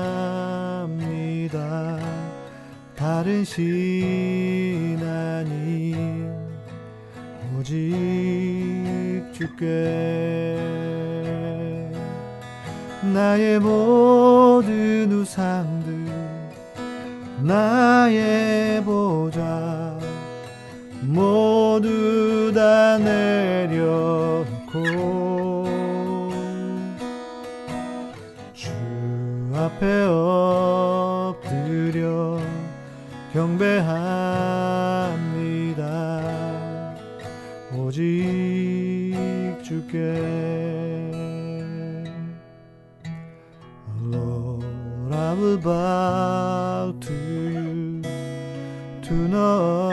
다른 2.95 3.43
신 3.45 4.99
아님 5.03 6.29
오직 7.59 9.25
주께 9.33 10.69
나의 13.15 13.59
모든 13.59 15.11
우상들 15.11 15.95
나의 17.43 18.85
보좌 18.85 19.99
모 21.07 21.54
두 21.85 22.51
다 22.55 22.97
내려놓고 22.97 24.47
주 28.55 28.71
앞에 29.55 30.07
엎드려 31.29 32.41
경배합니다. 33.35 33.85
오직 37.77 38.03
주께 39.63 39.99
Lord 44.11 44.65
I 45.13 45.35
will 45.35 45.59
bow 45.59 46.95
to 47.01 47.13
you. 47.13 48.01
To 49.03 49.13
no 49.29 49.84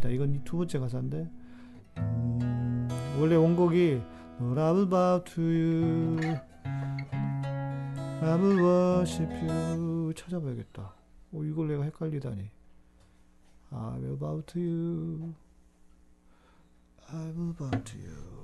아니다 0.00 0.08
이건 0.08 0.34
이두 0.34 0.56
번째 0.56 0.78
가사인데 0.78 1.30
음, 1.98 2.88
원래 3.20 3.36
원곡이 3.36 4.00
bow 4.88 5.22
to 5.24 5.42
you 5.44 6.16
will 8.38 8.58
worship 8.58 9.30
you 9.46 10.14
찾아봐야겠다 10.14 10.94
오 11.32 11.44
이걸 11.44 11.68
내가 11.68 11.84
헷갈리다니 11.84 12.50
I 13.70 13.98
will 13.98 14.18
bow 14.18 14.42
to 14.46 14.60
you 14.60 15.34
I 17.12 17.26
will 17.32 17.54
bow 17.54 17.70
to 17.70 18.00
you 18.00 18.40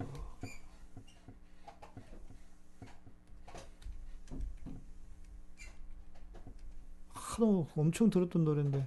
하도 7.12 7.68
엄청 7.76 8.10
들었던 8.10 8.44
노래인데 8.44 8.86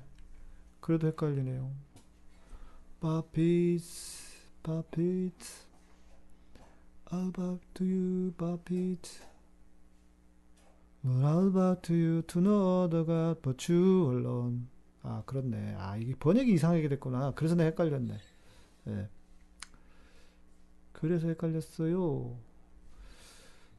그래도 0.80 1.08
헷갈리네요. 1.08 1.89
Bopit, 3.02 3.82
Bopit, 4.62 5.32
I'll 7.12 7.32
bow 7.32 7.58
to 7.76 7.86
you, 7.86 8.34
Bopit. 8.38 9.22
But 11.02 11.26
I'll 11.26 11.50
bow 11.50 11.76
to 11.84 11.94
you 11.94 12.22
to 12.24 12.42
no 12.42 12.84
other 12.84 13.06
God 13.06 13.42
but 13.42 13.72
you 13.72 14.12
alone. 14.12 14.68
아 15.02 15.24
그렇네. 15.26 15.76
아 15.78 15.96
이게 15.96 16.14
번역이 16.14 16.52
이상하게 16.52 16.90
됐구나. 16.90 17.32
그래서 17.36 17.56
내가 17.56 17.70
헷갈렸네. 17.70 18.18
예. 18.90 19.08
그래서 20.92 21.30
헷갈렸어요. 21.30 22.36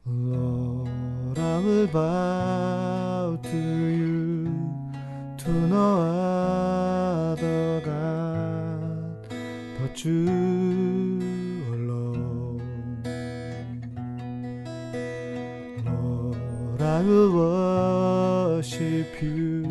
Lord, 0.07 1.39
I 1.39 1.63
will 1.63 1.87
bow 1.91 3.39
to 3.39 3.57
you, 3.57 4.45
to 5.37 5.51
no 5.67 6.01
other 7.37 7.81
God 7.85 8.20
but 9.91 10.05
you 10.05 11.19
alone. 11.73 13.03
Lord, 15.85 16.81
I 16.81 17.01
will 17.01 17.31
worship 18.55 19.21
you, 19.21 19.67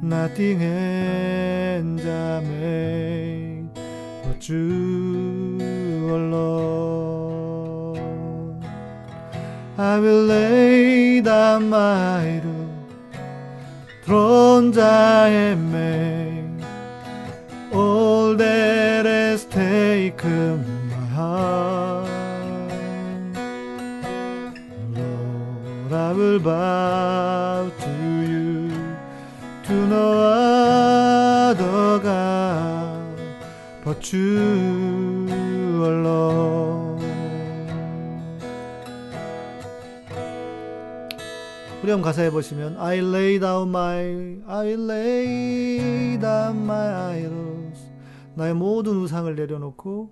nothing 0.00 0.58
hands 0.58 2.06
I 2.06 2.40
made 2.40 3.68
but 4.24 4.48
you 4.48 5.58
alone. 6.08 7.98
I 9.76 9.98
will 9.98 10.22
lay 10.22 11.20
down 11.20 11.68
my 11.68 12.36
idol, 12.36 12.70
thrones 14.04 14.78
I 14.78 15.28
have 15.28 15.58
made, 15.58 16.23
bow 26.44 27.70
to 27.80 27.90
you, 28.28 28.68
to 29.64 29.72
no 29.72 30.12
other 31.48 31.98
God 31.98 33.18
but 33.82 34.12
you 34.12 35.26
alone. 35.82 37.00
후렴 41.80 42.02
가사에 42.02 42.30
보시면 42.30 42.76
I 42.78 42.98
lay 42.98 43.38
down 43.38 43.68
my 43.68 44.40
I 44.46 44.72
lay 44.72 46.18
down 46.18 46.62
my 46.62 47.14
idols 47.16 47.90
나의 48.34 48.54
모든 48.54 48.96
우상을 48.96 49.34
내려놓고 49.34 50.10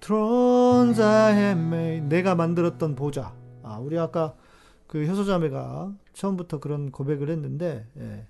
thrones 0.00 1.00
I 1.00 1.32
have 1.32 1.60
made 1.60 2.08
내가 2.08 2.34
만들었던 2.34 2.94
보좌 2.96 3.32
아 3.62 3.78
우리 3.78 3.98
아까 3.98 4.34
그 4.90 5.06
효소자매가 5.06 5.92
처음부터 6.14 6.58
그런 6.58 6.90
고백을 6.90 7.30
했는데 7.30 7.86
예. 7.96 8.26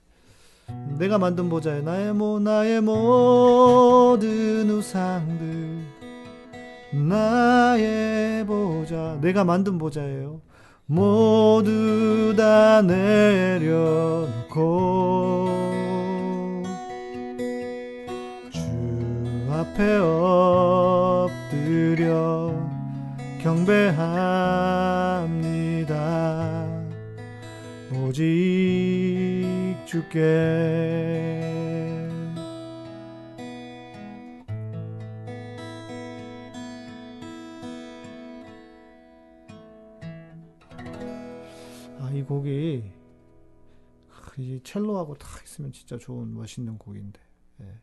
내가 0.98 1.16
만든 1.16 1.48
보좌에 1.48 1.80
나의 1.80 2.12
모 2.12 2.38
나의 2.38 2.82
모든 2.82 4.68
우상들 4.68 5.80
나의 6.92 8.44
보좌 8.46 9.16
내가 9.22 9.44
만든 9.44 9.78
보좌예요 9.78 10.42
모두 10.84 12.34
다 12.36 12.82
내려놓고 12.82 14.28
주 18.52 18.60
앞에 19.50 19.96
엎드려 21.16 22.52
경배합니다 23.42 24.60
오직 28.10 28.24
주께 29.86 30.18
아, 42.00 42.10
이 42.12 42.24
곡이 42.24 42.90
아, 44.10 44.32
이 44.38 44.60
첼로하고 44.64 45.14
딱 45.14 45.44
있으면 45.44 45.70
진짜 45.70 45.96
좋은 45.96 46.34
멋있는 46.34 46.78
곡인데 46.78 47.20
예. 47.60 47.78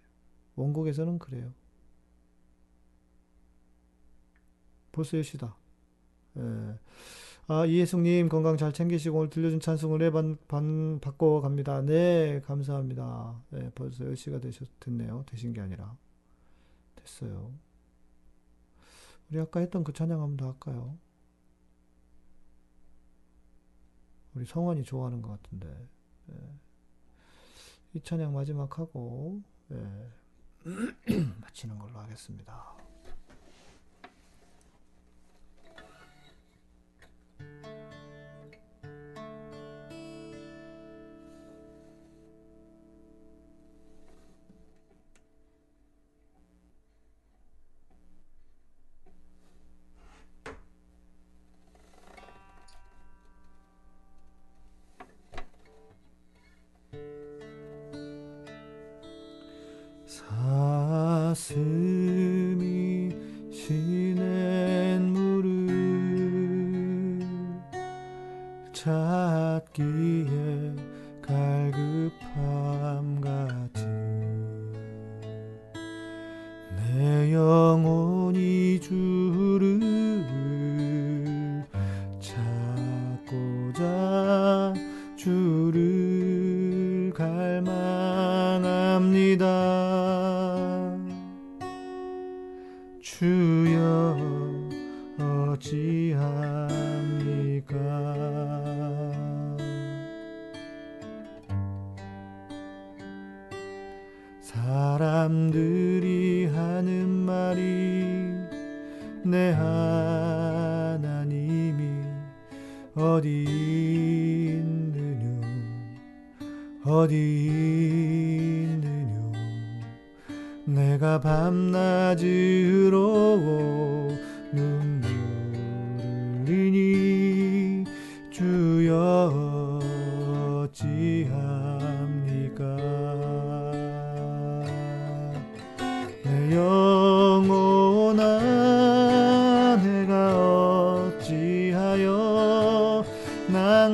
원곡에서는 0.57 1.19
그래요. 1.19 1.53
벌써 4.91 5.21
시다 5.21 5.55
예. 6.35 6.77
아, 7.49 7.65
이혜숙님 7.65 8.27
건강 8.27 8.57
잘 8.57 8.73
챙기시고 8.73 9.19
오늘 9.19 9.29
들려준 9.29 9.61
찬송 9.61 9.95
은혜 9.95 10.11
반, 10.11 10.37
반 10.49 10.99
받고 10.99 11.39
갑니다. 11.41 11.81
네, 11.81 12.41
감사합니다. 12.41 13.41
네, 13.51 13.71
벌써 13.73 14.03
10시가 14.03 14.41
되셨, 14.41 14.67
됐네요. 14.81 15.23
되신 15.27 15.53
게 15.53 15.61
아니라. 15.61 15.95
됐어요. 16.95 17.53
우리 19.29 19.39
아까 19.39 19.61
했던 19.61 19.85
그 19.85 19.93
찬양 19.93 20.21
한번 20.21 20.35
더 20.35 20.47
할까요? 20.47 20.97
우리 24.35 24.45
성원이 24.45 24.83
좋아하는 24.83 25.21
것 25.21 25.41
같은데. 25.41 25.87
예. 26.29 26.35
이 27.93 28.01
찬양 28.01 28.33
마지막 28.33 28.77
하고, 28.77 29.41
예. 29.71 30.11
마치는 31.39 31.79
걸로 31.79 31.97
하겠습니다. 31.99 32.86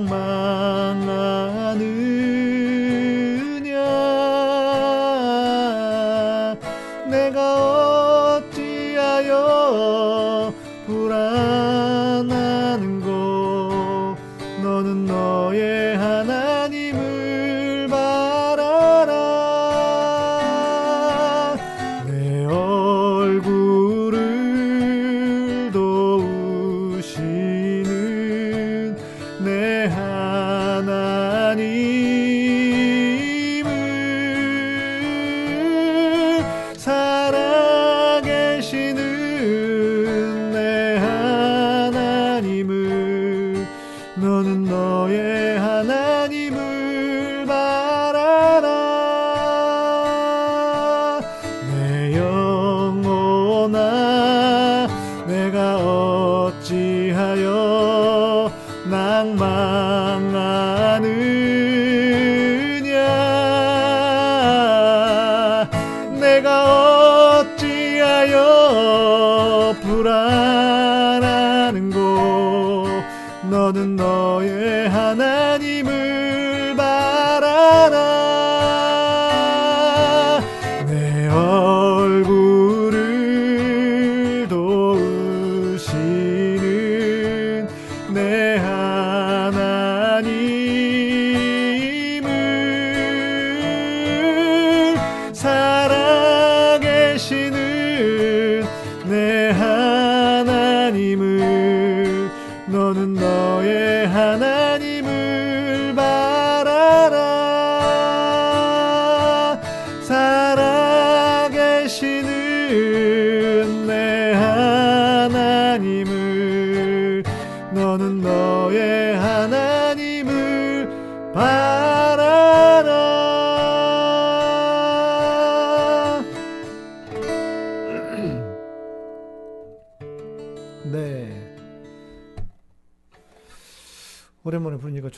낭망하느 0.06 1.84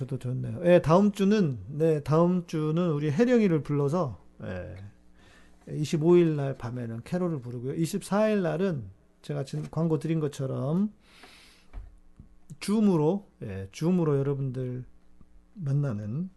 저도 0.05 0.19
좋네요. 0.19 0.61
예, 0.65 0.81
다음 0.81 1.11
주는 1.11 1.59
네, 1.67 2.01
다음 2.01 2.45
주는 2.47 2.91
우리 2.91 3.11
혜령이를 3.11 3.63
불러서 3.63 4.23
예, 4.43 4.75
25일 5.67 6.35
날 6.35 6.57
밤에는 6.57 7.01
캐롤을 7.03 7.41
부르고요. 7.41 7.73
24일 7.73 8.41
날은 8.41 8.85
제가 9.21 9.43
지금 9.43 9.65
광고 9.71 9.97
드린 9.99 10.19
것처럼 10.19 10.93
줌으로 12.59 13.27
예, 13.41 13.67
줌으로 13.71 14.17
여러분들 14.17 14.85
만나는 15.55 16.29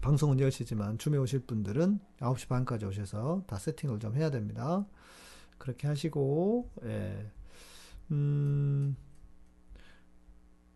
방송은 0.00 0.38
10시지만 0.38 0.98
줌에 0.98 1.16
오실 1.16 1.40
분들은 1.40 2.00
9시 2.18 2.48
반까지 2.48 2.86
오셔서 2.86 3.44
다 3.46 3.56
세팅을 3.56 4.00
좀 4.00 4.16
해야 4.16 4.30
됩니다. 4.30 4.84
그렇게 5.58 5.86
하시고 5.86 6.70
예. 6.84 7.30
음, 8.10 8.96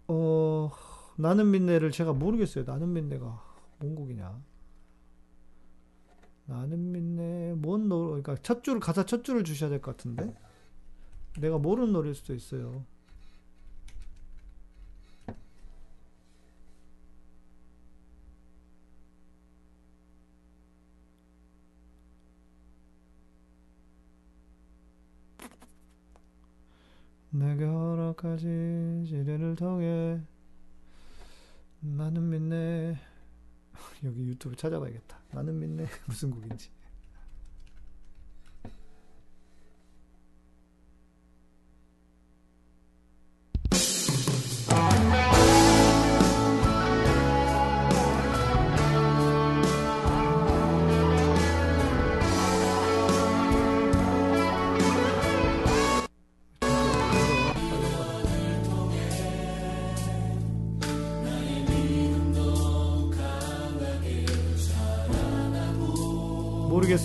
어, 0.09 0.71
나는 1.21 1.51
민네를 1.51 1.91
제가 1.91 2.13
모르겠어요. 2.13 2.65
나는 2.65 2.93
민네가 2.93 3.43
뭔 3.79 3.95
곡이냐? 3.95 4.43
나는 6.47 6.93
민네 6.93 7.55
뭔 7.55 7.89
노, 7.89 8.07
그러니까 8.09 8.37
첫 8.43 8.63
줄 8.63 8.81
가사 8.81 9.05
첫 9.07 9.25
줄을 9.25 9.45
주셔야 9.45 9.71
될 9.71 9.81
것 9.81 9.97
같은데 9.97 10.35
내가 11.41 11.59
모르는 11.59 11.93
노래일 11.93 12.15
수도 12.15 12.35
있어요. 12.35 12.85
내게 27.31 27.65
허락하신 27.65 29.05
지뢰를 29.07 29.55
통해 29.57 30.21
나는 31.81 32.29
믿네 32.29 32.99
여기 34.05 34.27
유튜브 34.27 34.55
찾아봐야겠다. 34.55 35.19
나는 35.33 35.59
믿네 35.59 35.87
무슨 36.07 36.31
곡인지 36.31 36.71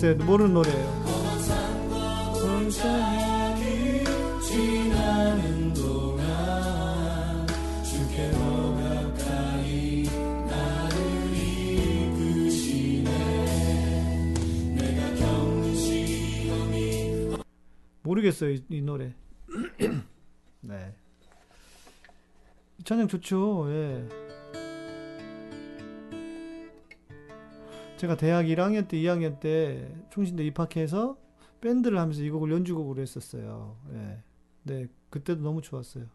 모르겠어요 0.06 0.14
모르는 0.14 0.54
노래예요. 0.54 1.06
모르겠어요 18.02 18.50
이, 18.50 18.64
이 18.68 18.80
노래. 18.80 19.12
네. 20.60 20.94
찬양 22.84 23.08
좋죠. 23.08 23.66
예 23.70 24.25
제가 28.06 28.16
대학 28.16 28.44
1학년 28.44 28.86
때 28.86 28.96
2학년 28.98 29.40
때 29.40 29.92
총신대 30.10 30.44
입학해서 30.44 31.16
밴드를 31.60 31.98
하면서 31.98 32.22
이 32.22 32.30
곡을 32.30 32.52
연주곡으로 32.52 33.02
했었어요 33.02 33.76
예. 33.94 34.22
네 34.62 34.86
그때도 35.10 35.42
너무 35.42 35.60
좋았어요 35.60 36.06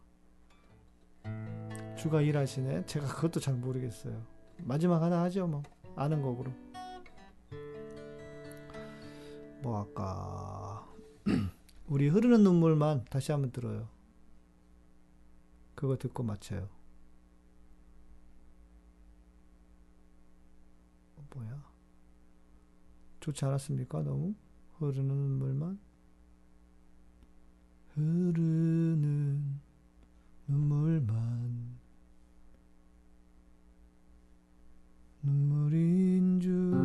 주가 1.98 2.22
일하시네 2.22 2.86
제가 2.86 3.08
그것도 3.08 3.42
잘 3.42 3.56
모르겠어요 3.56 4.26
마지막 4.60 5.02
하나 5.02 5.22
하죠 5.24 5.48
뭐 5.48 5.64
아는 5.98 6.22
곡으로 6.22 6.52
뭐 9.62 9.82
아까 9.82 10.88
우리 11.88 12.08
흐르는 12.08 12.42
눈물만 12.44 13.06
다시 13.10 13.32
한번 13.32 13.52
들어요. 13.52 13.88
그거 15.76 15.98
듣고 15.98 16.24
맞춰요. 16.24 16.68
어, 21.18 21.28
뭐야? 21.36 21.72
좋지 23.22 23.46
않았습니까? 23.46 24.02
너무? 24.02 24.34
흐르는 24.80 25.08
눈물만? 25.16 25.80
흐르는 27.94 29.60
눈물만. 30.48 31.80
눈물인 35.22 36.40
줄 36.40 36.81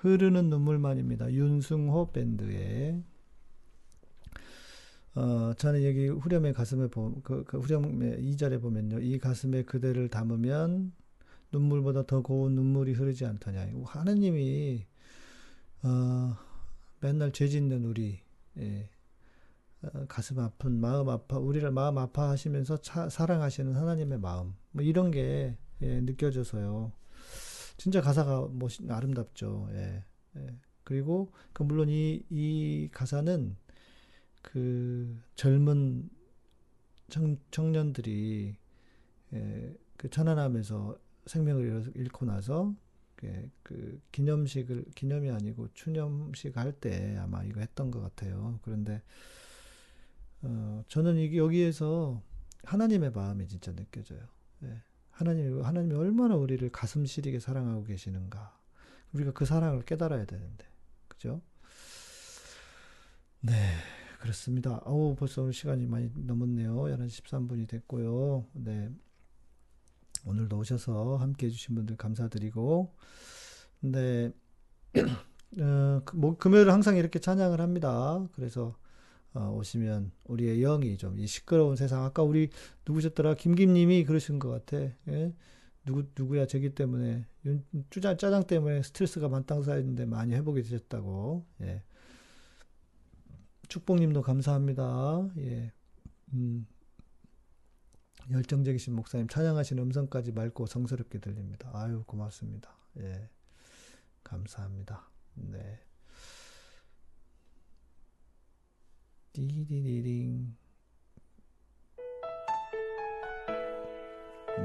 흐르는 0.00 0.48
눈물만입니다. 0.48 1.32
윤승호 1.32 2.12
밴드의 2.12 3.02
어, 5.14 5.52
저는 5.58 5.84
여기 5.84 6.08
후렴의 6.08 6.52
가슴에 6.54 6.86
보, 6.86 7.20
그, 7.22 7.44
그 7.44 7.58
후렴의 7.58 8.22
2절에 8.22 8.62
보면요. 8.62 9.00
이 9.00 9.18
가슴에 9.18 9.64
그대를 9.64 10.08
담으면 10.08 10.92
눈물보다 11.52 12.06
더 12.06 12.22
고운 12.22 12.54
눈물이 12.54 12.92
흐르지 12.92 13.26
않더냐. 13.26 13.68
하느님이 13.84 14.86
어, 15.82 16.36
맨날 17.00 17.32
죄 17.32 17.48
짓는 17.48 17.84
우리 17.84 18.20
예, 18.58 18.88
어, 19.82 20.06
가슴 20.06 20.38
아픈 20.38 20.80
마음 20.80 21.08
아파 21.08 21.38
우리를 21.38 21.68
마음 21.72 21.98
아파하시면서 21.98 22.78
차, 22.78 23.08
사랑하시는 23.08 23.74
하나님의 23.74 24.18
마음 24.18 24.54
뭐 24.70 24.82
이런 24.84 25.10
게 25.10 25.56
예, 25.82 26.00
느껴져서요. 26.00 26.92
진짜 27.80 28.02
가사가 28.02 28.48
멋있 28.52 28.82
아름답죠. 28.90 29.66
예. 29.72 30.04
예. 30.36 30.58
그리고 30.84 31.32
그 31.54 31.62
물론 31.62 31.88
이, 31.88 32.22
이 32.28 32.90
가사는 32.92 33.56
그 34.42 35.18
젊은 35.34 36.10
청, 37.08 37.38
청년들이 37.50 38.54
예, 39.32 39.76
그 39.96 40.10
천안함에서 40.10 40.98
생명을 41.24 41.92
잃고 41.94 42.26
나서 42.26 42.74
그, 43.16 43.50
그 43.62 43.98
기념식을 44.12 44.84
기념이 44.94 45.30
아니고 45.30 45.68
추념식 45.72 46.58
할 46.58 46.72
때 46.72 47.16
아마 47.16 47.42
이거 47.44 47.60
했던 47.60 47.90
것 47.90 48.00
같아요. 48.02 48.58
그런데 48.62 49.00
어, 50.42 50.84
저는 50.88 51.16
이게 51.16 51.38
여기에서 51.38 52.22
하나님의 52.64 53.12
마음이 53.12 53.48
진짜 53.48 53.74
느껴져요. 53.74 54.20
예. 54.64 54.82
하나님이 55.20 55.60
하나님이 55.62 55.94
얼마나 55.96 56.34
우리를 56.34 56.66
가슴 56.70 57.04
시리게 57.04 57.40
사랑하고 57.40 57.84
계시는가. 57.84 58.58
우리가 59.12 59.32
그 59.32 59.44
사랑을 59.44 59.82
깨달아야 59.82 60.24
되는데. 60.24 60.64
그죠? 61.08 61.42
네, 63.40 63.52
그렇습니다. 64.20 64.80
어우, 64.86 65.16
벌써 65.16 65.42
오늘 65.42 65.52
시간이 65.52 65.86
많이 65.86 66.10
넘었네요. 66.14 66.74
11시 66.74 67.22
13분이 67.24 67.68
됐고요. 67.68 68.46
네. 68.54 68.90
오늘도 70.24 70.56
오셔서 70.56 71.16
함께 71.16 71.46
해주신 71.48 71.74
분들 71.74 71.96
감사드리고, 71.98 72.94
네, 73.80 74.32
어, 75.60 76.00
그- 76.04 76.16
뭐, 76.16 76.36
금요일은 76.38 76.72
항상 76.72 76.96
이렇게 76.96 77.18
찬양을 77.18 77.60
합니다. 77.60 78.26
그래서, 78.32 78.74
어, 79.34 79.50
오시면 79.56 80.12
우리의 80.24 80.60
영이 80.60 80.96
좀 80.98 81.18
이 81.18 81.26
시끄러운 81.26 81.76
세상, 81.76 82.04
아까 82.04 82.22
우리 82.22 82.50
누구셨더라? 82.86 83.34
김김님이 83.34 84.04
그러신 84.04 84.38
것 84.38 84.48
같아. 84.50 84.78
예? 85.08 85.34
누구, 85.84 86.04
누구야, 86.16 86.46
저기 86.46 86.74
때문에, 86.74 87.26
윤- 87.46 87.64
쭈장, 87.90 88.16
짜장 88.18 88.44
때문에 88.46 88.82
스트레스가 88.82 89.28
만땅 89.28 89.62
쌓였는데 89.62 90.04
많이 90.06 90.34
회복이 90.34 90.62
되셨다고. 90.62 91.46
예. 91.62 91.82
축복님도 93.68 94.22
감사합니다. 94.22 95.28
예. 95.38 95.72
음, 96.34 96.66
열정적이신 98.30 98.94
목사님, 98.94 99.28
찬양하시는 99.28 99.82
음성까지 99.82 100.32
맑고 100.32 100.66
성스럽게 100.66 101.18
들립니다. 101.18 101.70
아유, 101.72 102.02
고맙습니다. 102.06 102.70
예. 102.98 103.28
감사합니다. 104.22 105.08
네. 105.34 105.80
띠디디링. 109.32 110.56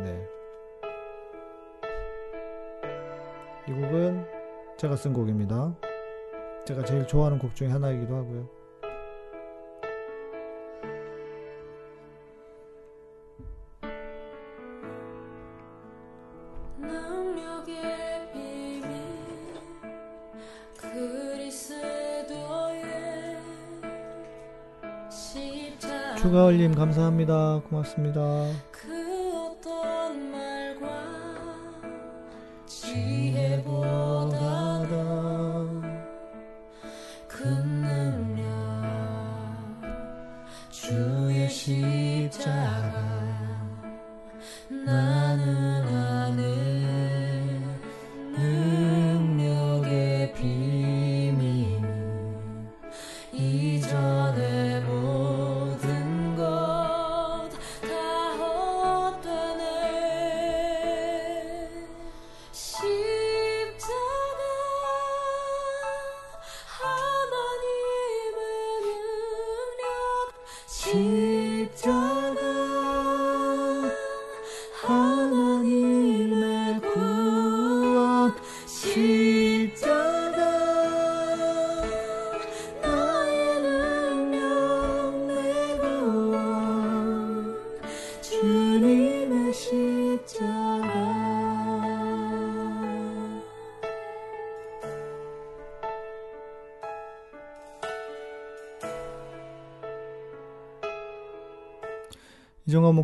네. 0.04 0.28
이 3.68 3.72
곡은 3.72 4.26
제가 4.78 4.96
쓴 4.96 5.14
곡입니다. 5.14 5.76
제가 6.66 6.84
제일 6.84 7.06
좋아하는 7.06 7.38
곡 7.38 7.56
중에 7.56 7.68
하나이기도 7.68 8.16
하고요. 8.16 8.55
추가 26.26 26.46
올림 26.46 26.74
감사합니다. 26.74 27.62
고맙습니다. 27.70 28.48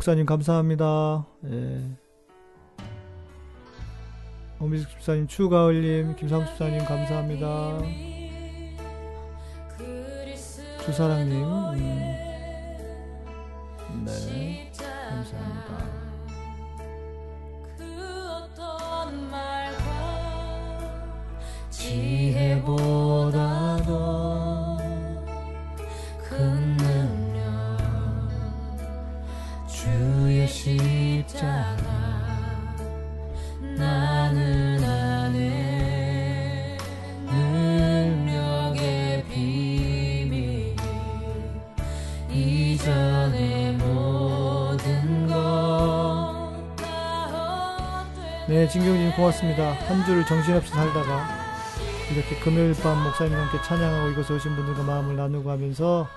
목사님 0.02 0.26
감사합니다. 0.26 1.28
예. 1.46 1.82
오미숙 4.60 4.90
집사님, 4.90 5.28
추가을님, 5.28 6.16
김상수 6.16 6.50
집사님 6.54 6.84
감사합니다. 6.86 7.82
주사랑님, 10.84 11.44
음, 11.44 12.31
고맙습니다. 49.42 49.74
한 49.88 50.06
주를 50.06 50.26
정신없이 50.26 50.72
살다가 50.72 51.28
이렇게 52.14 52.36
금요일 52.40 52.74
밤 52.82 53.02
목사님과 53.04 53.42
함께 53.42 53.62
찬양하고 53.64 54.10
이곳에 54.12 54.34
오신 54.34 54.56
분들과 54.56 54.84
마음을 54.84 55.16
나누고 55.16 55.50
하면서 55.50 56.08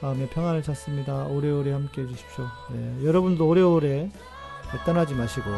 마음의 0.00 0.28
평안을 0.28 0.62
찾습니다. 0.62 1.24
오래오래 1.24 1.72
함께 1.72 2.02
해주십시오. 2.02 2.44
네, 2.70 3.04
여러분도 3.04 3.46
오래오래 3.48 4.10
떠나지 4.84 5.14
마시고 5.14 5.50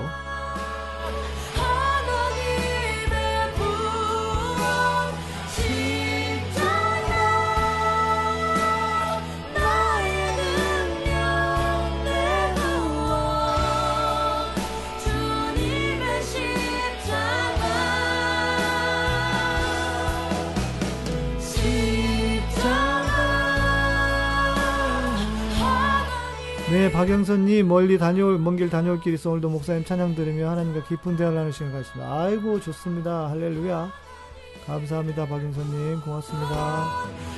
네, 26.80 26.90
박영선님 26.90 27.68
멀리 27.68 27.98
다녀올 27.98 28.38
먼 28.38 28.56
길 28.56 28.70
다녀올 28.70 29.00
길 29.00 29.12
있어 29.12 29.28
오늘도 29.32 29.50
목사님 29.50 29.84
찬양 29.84 30.14
들으며 30.14 30.48
하나님과 30.48 30.84
깊은 30.84 31.14
대화를 31.14 31.36
나눌 31.36 31.52
시간 31.52 31.72
갖습니다. 31.74 32.22
아이고 32.22 32.58
좋습니다. 32.58 33.28
할렐루야. 33.28 33.92
감사합니다, 34.66 35.26
박영선님 35.26 36.00
고맙습니다. 36.00 37.29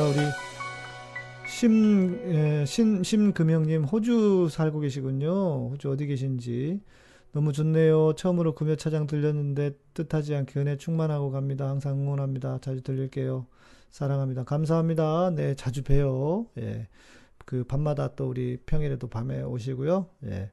감사합니다. 0.00 0.08
우리 0.08 0.26
심, 1.46 2.18
예, 2.32 2.64
신, 2.64 3.02
심금영님, 3.02 3.84
호주 3.84 4.48
살고 4.50 4.80
계시군요. 4.80 5.70
호주 5.70 5.90
어디 5.90 6.06
계신지. 6.06 6.80
너무 7.32 7.52
좋네요. 7.52 8.14
처음으로 8.14 8.54
금요 8.54 8.76
차장 8.76 9.06
들렸는데 9.06 9.72
뜻하지 9.94 10.34
않게 10.34 10.58
은혜 10.58 10.76
충만하고 10.76 11.30
갑니다. 11.30 11.68
항상 11.68 12.00
응원합니다. 12.00 12.58
자주 12.62 12.82
들릴게요. 12.82 13.46
사랑합니다. 13.90 14.44
감사합니다. 14.44 15.32
네, 15.34 15.54
자주 15.54 15.82
봬요. 15.82 16.46
예. 16.58 16.88
그 17.44 17.64
밤마다 17.64 18.14
또 18.14 18.28
우리 18.28 18.56
평일에도 18.64 19.08
밤에 19.08 19.42
오시고요. 19.42 20.06
예. 20.26 20.50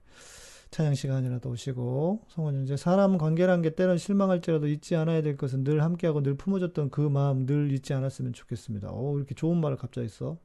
찬양 0.77 0.93
시간이라도 0.93 1.49
오시고 1.49 2.27
성원 2.27 2.61
이제 2.61 2.77
사람 2.77 3.17
관계란 3.17 3.63
게 3.63 3.73
때론 3.73 3.97
실망할지라도 3.97 4.67
잊지 4.67 4.95
않아야 4.95 5.23
될 5.23 5.35
것은 5.35 5.63
늘 5.63 5.81
함께하고 5.81 6.21
늘 6.21 6.35
품어줬던 6.35 6.91
그 6.91 7.01
마음 7.01 7.47
늘 7.47 7.71
잊지 7.71 7.95
않았으면 7.95 8.33
좋겠습니다. 8.33 8.91
오 8.91 9.17
이렇게 9.17 9.33
좋은 9.33 9.59
말을 9.59 9.77
갑자기 9.77 10.07
써. 10.07 10.37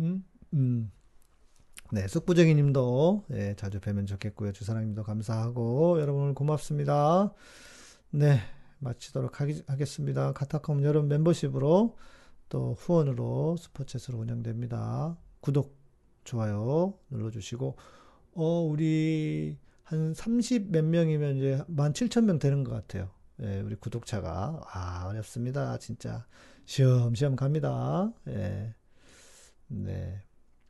음, 0.00 0.24
음. 0.54 0.90
네, 1.92 2.08
쑥부쟁이님도 2.08 3.26
예, 3.32 3.54
자주 3.58 3.78
뵈면 3.78 4.06
좋겠고요. 4.06 4.52
주사랑님도 4.52 5.02
감사하고 5.02 6.00
여러분 6.00 6.22
오늘 6.22 6.34
고맙습니다. 6.34 7.34
네, 8.08 8.40
마치도록 8.78 9.42
하기, 9.42 9.64
하겠습니다. 9.66 10.32
카타콤 10.32 10.82
여러분 10.84 11.10
멤버십으로 11.10 11.94
또 12.48 12.74
후원으로 12.78 13.56
슈퍼챗으로 13.58 14.18
운영됩니다. 14.18 15.18
구독, 15.40 15.76
좋아요 16.24 16.94
눌러주시고 17.10 17.76
어, 18.40 18.60
우리 18.60 19.58
한 19.82 20.14
30 20.14 20.70
몇 20.70 20.84
명이면 20.84 21.38
이제 21.38 21.60
17,000명 21.66 22.38
되는 22.38 22.62
것 22.62 22.72
같아요. 22.72 23.10
예, 23.42 23.60
우리 23.60 23.74
구독자가. 23.74 24.62
아, 24.64 25.06
어렵습니다. 25.08 25.76
진짜. 25.78 26.24
시험시험 26.64 27.34
갑니다. 27.34 28.12
예. 28.28 28.74
네. 29.66 30.22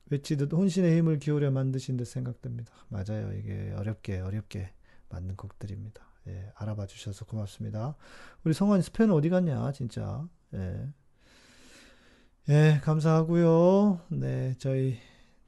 외치듯 0.09 0.51
혼신의 0.51 0.97
힘을 0.97 1.19
기울여 1.19 1.51
만드신 1.51 1.99
듯 1.99 2.07
생각됩니다. 2.07 2.73
맞아요. 2.89 3.35
이게 3.35 3.75
어렵게, 3.77 4.21
어렵게 4.21 4.73
만든 5.11 5.37
곡들입니다. 5.37 6.01
예, 6.29 6.51
알아봐 6.55 6.87
주셔서 6.87 7.27
고맙습니다. 7.27 7.97
우리 8.45 8.55
성환 8.55 8.81
스페인 8.81 9.11
어디 9.11 9.29
갔냐, 9.29 9.73
진짜. 9.73 10.27
예. 10.55 10.89
예, 12.49 12.81
감사하고요. 12.83 14.07
네, 14.09 14.55
저희, 14.59 14.97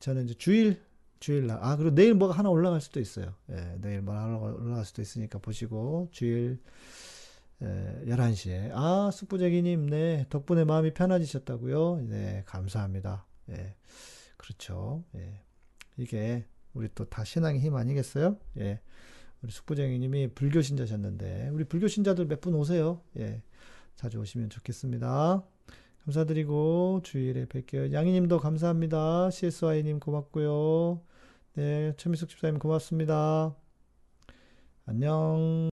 저는 0.00 0.24
이제 0.24 0.34
주일, 0.34 0.82
주일날. 1.20 1.58
아, 1.60 1.76
그리고 1.76 1.94
내일 1.94 2.14
뭐가 2.14 2.34
하나 2.34 2.48
올라갈 2.50 2.80
수도 2.80 2.98
있어요. 3.00 3.34
예, 3.50 3.76
내일 3.80 4.00
뭐 4.02 4.14
하나 4.14 4.38
올라갈 4.38 4.84
수도 4.84 5.02
있으니까 5.02 5.38
보시고, 5.38 6.08
주일, 6.12 6.60
예, 7.62 8.02
11시에. 8.06 8.70
아, 8.72 9.10
숙부제기님, 9.12 9.86
네, 9.90 10.26
덕분에 10.30 10.64
마음이 10.64 10.94
편해지셨다고요? 10.94 12.06
네, 12.08 12.42
감사합니다. 12.46 13.26
예, 13.50 13.76
그렇죠. 14.38 15.04
예, 15.14 15.40
이게, 15.98 16.46
우리 16.72 16.88
또 16.94 17.04
다 17.04 17.24
신앙의 17.24 17.60
힘 17.60 17.74
아니겠어요? 17.76 18.38
예, 18.58 18.80
우리 19.42 19.52
숙부제기님이 19.52 20.28
불교 20.34 20.62
신자셨는데, 20.62 21.50
우리 21.52 21.64
불교 21.64 21.86
신자들 21.86 22.26
몇 22.26 22.40
분 22.40 22.54
오세요. 22.54 23.02
예, 23.18 23.42
자주 23.94 24.18
오시면 24.20 24.48
좋겠습니다. 24.48 25.44
감사드리고 26.06 27.00
주일에 27.04 27.44
뵐게요. 27.44 27.92
양희님도 27.92 28.38
감사합니다. 28.38 29.28
CSY님 29.30 30.00
고맙고요. 30.00 31.02
네, 31.54 31.92
최미숙 31.96 32.28
집사님 32.28 32.58
고맙습니다. 32.60 33.54
안녕. 34.86 35.68